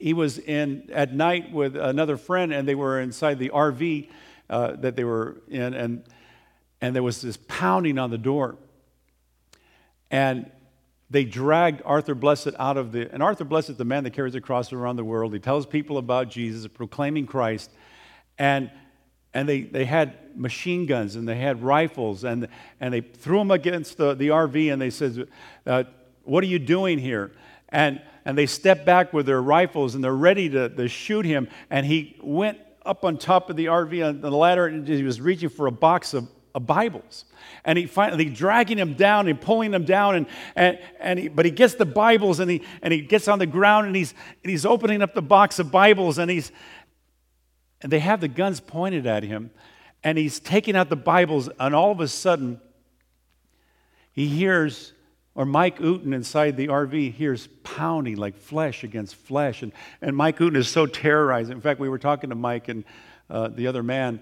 he 0.00 0.14
was 0.14 0.38
in 0.38 0.88
at 0.92 1.14
night 1.14 1.52
with 1.52 1.76
another 1.76 2.16
friend, 2.16 2.52
and 2.52 2.66
they 2.66 2.74
were 2.74 3.00
inside 3.00 3.38
the 3.38 3.50
RV 3.50 4.08
uh, 4.48 4.72
that 4.76 4.96
they 4.96 5.04
were 5.04 5.36
in, 5.48 5.74
and 5.74 6.02
and 6.80 6.96
there 6.96 7.02
was 7.02 7.20
this 7.20 7.36
pounding 7.36 7.98
on 7.98 8.10
the 8.10 8.18
door, 8.18 8.56
and 10.10 10.50
they 11.10 11.24
dragged 11.24 11.82
Arthur 11.84 12.14
Blessitt 12.14 12.54
out 12.58 12.76
of 12.76 12.92
the. 12.92 13.12
And 13.12 13.22
Arthur 13.22 13.44
Blessitt, 13.44 13.76
the 13.76 13.84
man 13.84 14.04
that 14.04 14.12
carries 14.12 14.32
the 14.32 14.40
cross 14.40 14.72
around 14.72 14.96
the 14.96 15.04
world, 15.04 15.34
he 15.34 15.38
tells 15.38 15.66
people 15.66 15.98
about 15.98 16.30
Jesus, 16.30 16.66
proclaiming 16.66 17.26
Christ, 17.26 17.70
and 18.38 18.70
and 19.32 19.48
they, 19.48 19.62
they 19.62 19.84
had 19.84 20.36
machine 20.36 20.86
guns 20.86 21.14
and 21.14 21.28
they 21.28 21.36
had 21.36 21.62
rifles 21.62 22.24
and, 22.24 22.48
and 22.80 22.92
they 22.92 23.00
threw 23.00 23.38
them 23.38 23.50
against 23.50 23.96
the, 23.96 24.14
the 24.14 24.28
RV 24.28 24.72
and 24.72 24.82
they 24.82 24.90
said, 24.90 25.28
uh, 25.66 25.84
What 26.24 26.42
are 26.42 26.48
you 26.48 26.58
doing 26.58 26.98
here? 26.98 27.30
And 27.68 28.02
and 28.24 28.36
they 28.36 28.46
stepped 28.46 28.84
back 28.84 29.12
with 29.12 29.26
their 29.26 29.42
rifles 29.42 29.94
and 29.94 30.04
they're 30.04 30.14
ready 30.14 30.48
to, 30.50 30.68
to 30.68 30.88
shoot 30.88 31.24
him. 31.24 31.48
And 31.70 31.86
he 31.86 32.16
went 32.22 32.58
up 32.84 33.04
on 33.04 33.18
top 33.18 33.50
of 33.50 33.56
the 33.56 33.66
RV 33.66 34.06
on 34.06 34.20
the 34.20 34.30
ladder 34.30 34.66
and 34.66 34.86
he 34.86 35.02
was 35.02 35.20
reaching 35.20 35.48
for 35.48 35.66
a 35.66 35.72
box 35.72 36.14
of, 36.14 36.28
of 36.54 36.66
Bibles. 36.66 37.24
And 37.64 37.78
he 37.78 37.86
finally 37.86 38.26
dragging 38.26 38.78
him 38.78 38.94
down 38.94 39.28
and 39.28 39.40
pulling 39.40 39.72
him 39.72 39.84
down. 39.84 40.16
And, 40.16 40.26
and, 40.56 40.78
and 40.98 41.18
he, 41.18 41.28
but 41.28 41.44
he 41.44 41.50
gets 41.50 41.74
the 41.74 41.86
Bibles 41.86 42.40
and 42.40 42.50
he, 42.50 42.62
and 42.82 42.92
he 42.92 43.00
gets 43.02 43.28
on 43.28 43.38
the 43.38 43.46
ground 43.46 43.86
and 43.86 43.96
he's, 43.96 44.14
and 44.42 44.50
he's 44.50 44.66
opening 44.66 45.02
up 45.02 45.14
the 45.14 45.22
box 45.22 45.58
of 45.58 45.70
Bibles 45.70 46.18
and 46.18 46.30
he's, 46.30 46.52
and 47.82 47.90
they 47.90 48.00
have 48.00 48.20
the 48.20 48.28
guns 48.28 48.60
pointed 48.60 49.06
at 49.06 49.22
him. 49.22 49.50
And 50.02 50.16
he's 50.16 50.40
taking 50.40 50.76
out 50.76 50.88
the 50.88 50.96
Bibles 50.96 51.48
and 51.58 51.74
all 51.74 51.92
of 51.92 52.00
a 52.00 52.08
sudden 52.08 52.60
he 54.12 54.26
hears 54.26 54.92
or 55.34 55.44
Mike 55.44 55.78
Uten 55.78 56.12
inside 56.12 56.56
the 56.56 56.68
RV 56.68 57.12
hears 57.12 57.48
pounding 57.62 58.16
like 58.16 58.36
flesh 58.36 58.82
against 58.82 59.14
flesh. 59.14 59.62
And, 59.62 59.72
and 60.02 60.16
Mike 60.16 60.38
Uten 60.38 60.56
is 60.56 60.68
so 60.68 60.86
terrorized. 60.86 61.50
In 61.50 61.60
fact, 61.60 61.80
we 61.80 61.88
were 61.88 61.98
talking 61.98 62.30
to 62.30 62.36
Mike 62.36 62.68
and 62.68 62.84
uh, 63.28 63.48
the 63.48 63.68
other 63.68 63.82
man 63.82 64.20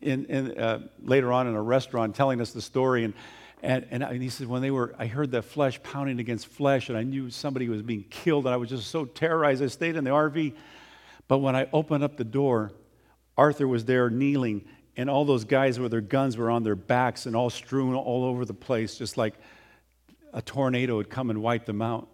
in, 0.00 0.26
in, 0.26 0.58
uh, 0.58 0.80
later 1.02 1.32
on 1.32 1.46
in 1.46 1.54
a 1.54 1.62
restaurant 1.62 2.14
telling 2.14 2.40
us 2.40 2.52
the 2.52 2.60
story. 2.60 3.04
And, 3.04 3.14
and, 3.62 4.02
and, 4.02 4.22
he 4.22 4.28
said, 4.28 4.46
when 4.46 4.62
they 4.62 4.70
were, 4.70 4.94
I 4.98 5.06
heard 5.06 5.30
that 5.32 5.42
flesh 5.42 5.82
pounding 5.82 6.20
against 6.20 6.46
flesh, 6.46 6.88
and 6.88 6.98
I 6.98 7.02
knew 7.02 7.30
somebody 7.30 7.68
was 7.68 7.82
being 7.82 8.04
killed, 8.08 8.46
and 8.46 8.54
I 8.54 8.56
was 8.56 8.68
just 8.68 8.88
so 8.88 9.04
terrorized. 9.04 9.62
I 9.62 9.66
stayed 9.66 9.96
in 9.96 10.04
the 10.04 10.10
RV. 10.10 10.54
But 11.26 11.38
when 11.38 11.56
I 11.56 11.68
opened 11.72 12.04
up 12.04 12.16
the 12.16 12.24
door, 12.24 12.72
Arthur 13.36 13.66
was 13.68 13.84
there 13.84 14.10
kneeling, 14.10 14.64
and 14.96 15.10
all 15.10 15.24
those 15.24 15.44
guys 15.44 15.78
with 15.78 15.90
their 15.90 16.00
guns 16.00 16.36
were 16.36 16.50
on 16.50 16.62
their 16.62 16.76
backs 16.76 17.26
and 17.26 17.34
all 17.34 17.50
strewn 17.50 17.94
all 17.94 18.24
over 18.24 18.44
the 18.44 18.54
place, 18.54 18.96
just 18.96 19.16
like 19.16 19.34
a 20.32 20.42
tornado 20.42 20.96
would 20.96 21.10
come 21.10 21.30
and 21.30 21.42
wipe 21.42 21.66
them 21.66 21.82
out. 21.82 22.08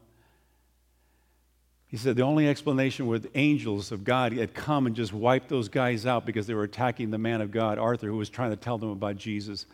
He 1.86 1.96
said 1.96 2.16
the 2.16 2.22
only 2.22 2.48
explanation 2.48 3.06
with 3.06 3.30
angels 3.34 3.92
of 3.92 4.02
God 4.02 4.32
had 4.32 4.52
come 4.52 4.86
and 4.86 4.96
just 4.96 5.12
wiped 5.12 5.48
those 5.48 5.68
guys 5.68 6.06
out 6.06 6.26
because 6.26 6.46
they 6.46 6.54
were 6.54 6.64
attacking 6.64 7.10
the 7.10 7.18
man 7.18 7.40
of 7.40 7.52
God, 7.52 7.78
Arthur, 7.78 8.08
who 8.08 8.16
was 8.16 8.28
trying 8.28 8.50
to 8.50 8.56
tell 8.56 8.78
them 8.78 8.90
about 8.90 9.16
Jesus. 9.16 9.66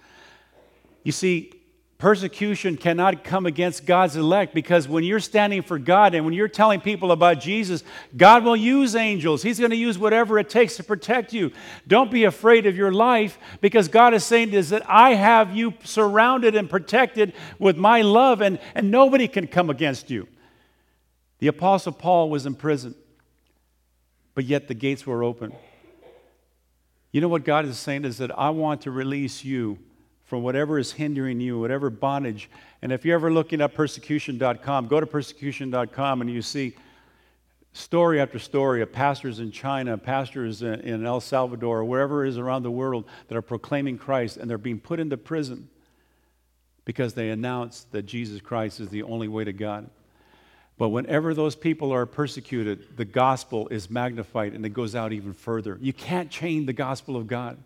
You 1.03 1.13
see, 1.13 1.60
Persecution 2.01 2.79
cannot 2.79 3.25
come 3.25 3.45
against 3.45 3.85
God's 3.85 4.17
elect 4.17 4.55
because 4.55 4.89
when 4.89 5.05
you're 5.05 5.21
standing 5.21 5.61
for 5.61 5.79
God 5.79 6.15
and 6.15 6.25
when 6.25 6.33
you're 6.33 6.49
telling 6.49 6.81
people 6.81 7.13
about 7.13 7.41
Jesus, 7.41 7.85
God 8.17 8.43
will 8.43 8.57
use 8.57 8.97
angels. 8.97 9.43
He's 9.43 9.59
going 9.59 9.71
to 9.71 9.77
use 9.77 9.99
whatever 9.99 10.39
it 10.39 10.49
takes 10.49 10.77
to 10.77 10.83
protect 10.83 11.35
you. 11.35 11.53
Don't 11.87 12.11
be 12.11 12.25
afraid 12.25 12.65
of 12.65 12.75
your 12.75 12.91
life 12.91 13.39
because 13.61 13.89
God 13.89 14.15
is 14.15 14.25
saying 14.25 14.55
is 14.55 14.71
that 14.71 14.83
I 14.89 15.13
have 15.13 15.55
you 15.55 15.75
surrounded 15.85 16.57
and 16.57 16.71
protected 16.71 17.35
with 17.59 17.77
my 17.77 18.01
love 18.01 18.41
and, 18.41 18.59
and 18.75 18.91
nobody 18.91 19.29
can 19.29 19.47
come 19.47 19.69
against 19.69 20.09
you. 20.09 20.27
The 21.39 21.49
Apostle 21.49 21.93
Paul 21.93 22.31
was 22.31 22.47
in 22.47 22.55
prison, 22.55 22.95
but 24.35 24.47
yet 24.47 24.69
the 24.69 24.75
gates 24.75 25.07
were 25.07 25.23
open. 25.23 25.53
You 27.13 27.21
know 27.21 27.29
what 27.29 27.45
God 27.45 27.67
is 27.67 27.79
saying 27.79 28.07
is 28.07 28.17
that 28.19 28.31
I 28.39 28.49
want 28.49 28.81
to 28.83 28.91
release 28.91 29.45
you 29.45 29.79
from 30.31 30.45
whatever 30.45 30.79
is 30.79 30.93
hindering 30.93 31.41
you, 31.41 31.59
whatever 31.59 31.91
bondage. 31.91 32.49
And 32.83 32.93
if 32.93 33.05
you're 33.05 33.17
ever 33.17 33.33
looking 33.33 33.61
at 33.61 33.75
persecution.com, 33.75 34.87
go 34.87 35.01
to 35.01 35.07
persecution.com 35.07 36.21
and 36.21 36.31
you 36.31 36.41
see 36.41 36.77
story 37.73 38.21
after 38.21 38.39
story 38.39 38.81
of 38.81 38.93
pastors 38.93 39.41
in 39.41 39.51
China, 39.51 39.99
pastors 39.99 40.63
in 40.63 41.05
El 41.05 41.21
Salvador, 41.21 41.85
wherever 41.85 42.25
it 42.25 42.29
is 42.29 42.39
around 42.39 42.63
the 42.63 42.71
world 42.71 43.07
that 43.27 43.37
are 43.37 43.43
proclaiming 43.43 43.99
Christ 43.99 44.37
and 44.37 44.49
they're 44.49 44.57
being 44.57 44.79
put 44.79 45.01
into 45.01 45.17
prison 45.17 45.69
because 46.85 47.13
they 47.15 47.31
announce 47.31 47.89
that 47.91 48.03
Jesus 48.03 48.41
Christ 48.41 48.79
is 48.79 48.89
the 48.89 49.03
only 49.03 49.27
way 49.27 49.43
to 49.43 49.53
God. 49.53 49.91
But 50.79 50.91
whenever 50.91 51.35
those 51.35 51.57
people 51.57 51.93
are 51.93 52.07
persecuted, 52.07 52.97
the 52.97 53.05
gospel 53.05 53.67
is 53.67 53.91
magnified 53.91 54.55
and 54.55 54.65
it 54.65 54.75
goes 54.75 54.95
out 54.95 55.13
even 55.13 55.33
further. 55.33 55.77
You 55.81 55.93
can't 55.93 56.31
chain 56.31 56.67
the 56.67 56.73
gospel 56.73 57.17
of 57.17 57.27
God. 57.27 57.59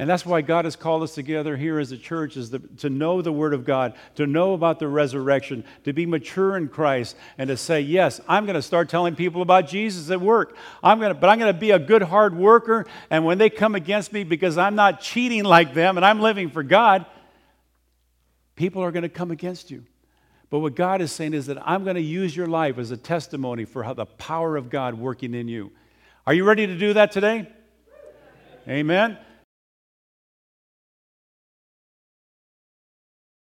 And 0.00 0.08
that's 0.08 0.24
why 0.24 0.40
God 0.40 0.64
has 0.64 0.76
called 0.76 1.02
us 1.02 1.14
together 1.14 1.58
here 1.58 1.78
as 1.78 1.92
a 1.92 1.98
church 1.98 2.38
is 2.38 2.48
the, 2.48 2.60
to 2.78 2.88
know 2.88 3.20
the 3.20 3.34
Word 3.34 3.52
of 3.52 3.66
God, 3.66 3.92
to 4.14 4.26
know 4.26 4.54
about 4.54 4.78
the 4.78 4.88
resurrection, 4.88 5.62
to 5.84 5.92
be 5.92 6.06
mature 6.06 6.56
in 6.56 6.68
Christ, 6.68 7.16
and 7.36 7.48
to 7.48 7.56
say, 7.58 7.82
yes, 7.82 8.18
I'm 8.26 8.46
going 8.46 8.54
to 8.54 8.62
start 8.62 8.88
telling 8.88 9.14
people 9.14 9.42
about 9.42 9.68
Jesus 9.68 10.10
at 10.10 10.18
work. 10.18 10.56
I'm 10.82 11.00
going 11.00 11.12
to, 11.12 11.14
but 11.14 11.28
I'm 11.28 11.38
going 11.38 11.52
to 11.52 11.60
be 11.60 11.72
a 11.72 11.78
good 11.78 12.00
hard 12.00 12.34
worker. 12.34 12.86
And 13.10 13.26
when 13.26 13.36
they 13.36 13.50
come 13.50 13.74
against 13.74 14.10
me 14.10 14.24
because 14.24 14.56
I'm 14.56 14.74
not 14.74 15.02
cheating 15.02 15.44
like 15.44 15.74
them 15.74 15.98
and 15.98 16.06
I'm 16.06 16.20
living 16.20 16.48
for 16.48 16.62
God, 16.62 17.04
people 18.56 18.82
are 18.82 18.92
going 18.92 19.02
to 19.02 19.10
come 19.10 19.30
against 19.30 19.70
you. 19.70 19.84
But 20.48 20.60
what 20.60 20.74
God 20.76 21.02
is 21.02 21.12
saying 21.12 21.34
is 21.34 21.44
that 21.44 21.58
I'm 21.68 21.84
going 21.84 21.96
to 21.96 22.00
use 22.00 22.34
your 22.34 22.46
life 22.46 22.78
as 22.78 22.90
a 22.90 22.96
testimony 22.96 23.66
for 23.66 23.82
how 23.82 23.92
the 23.92 24.06
power 24.06 24.56
of 24.56 24.70
God 24.70 24.94
working 24.94 25.34
in 25.34 25.46
you. 25.46 25.72
Are 26.26 26.32
you 26.32 26.44
ready 26.44 26.66
to 26.66 26.78
do 26.78 26.94
that 26.94 27.12
today? 27.12 27.52
Amen. 28.66 29.18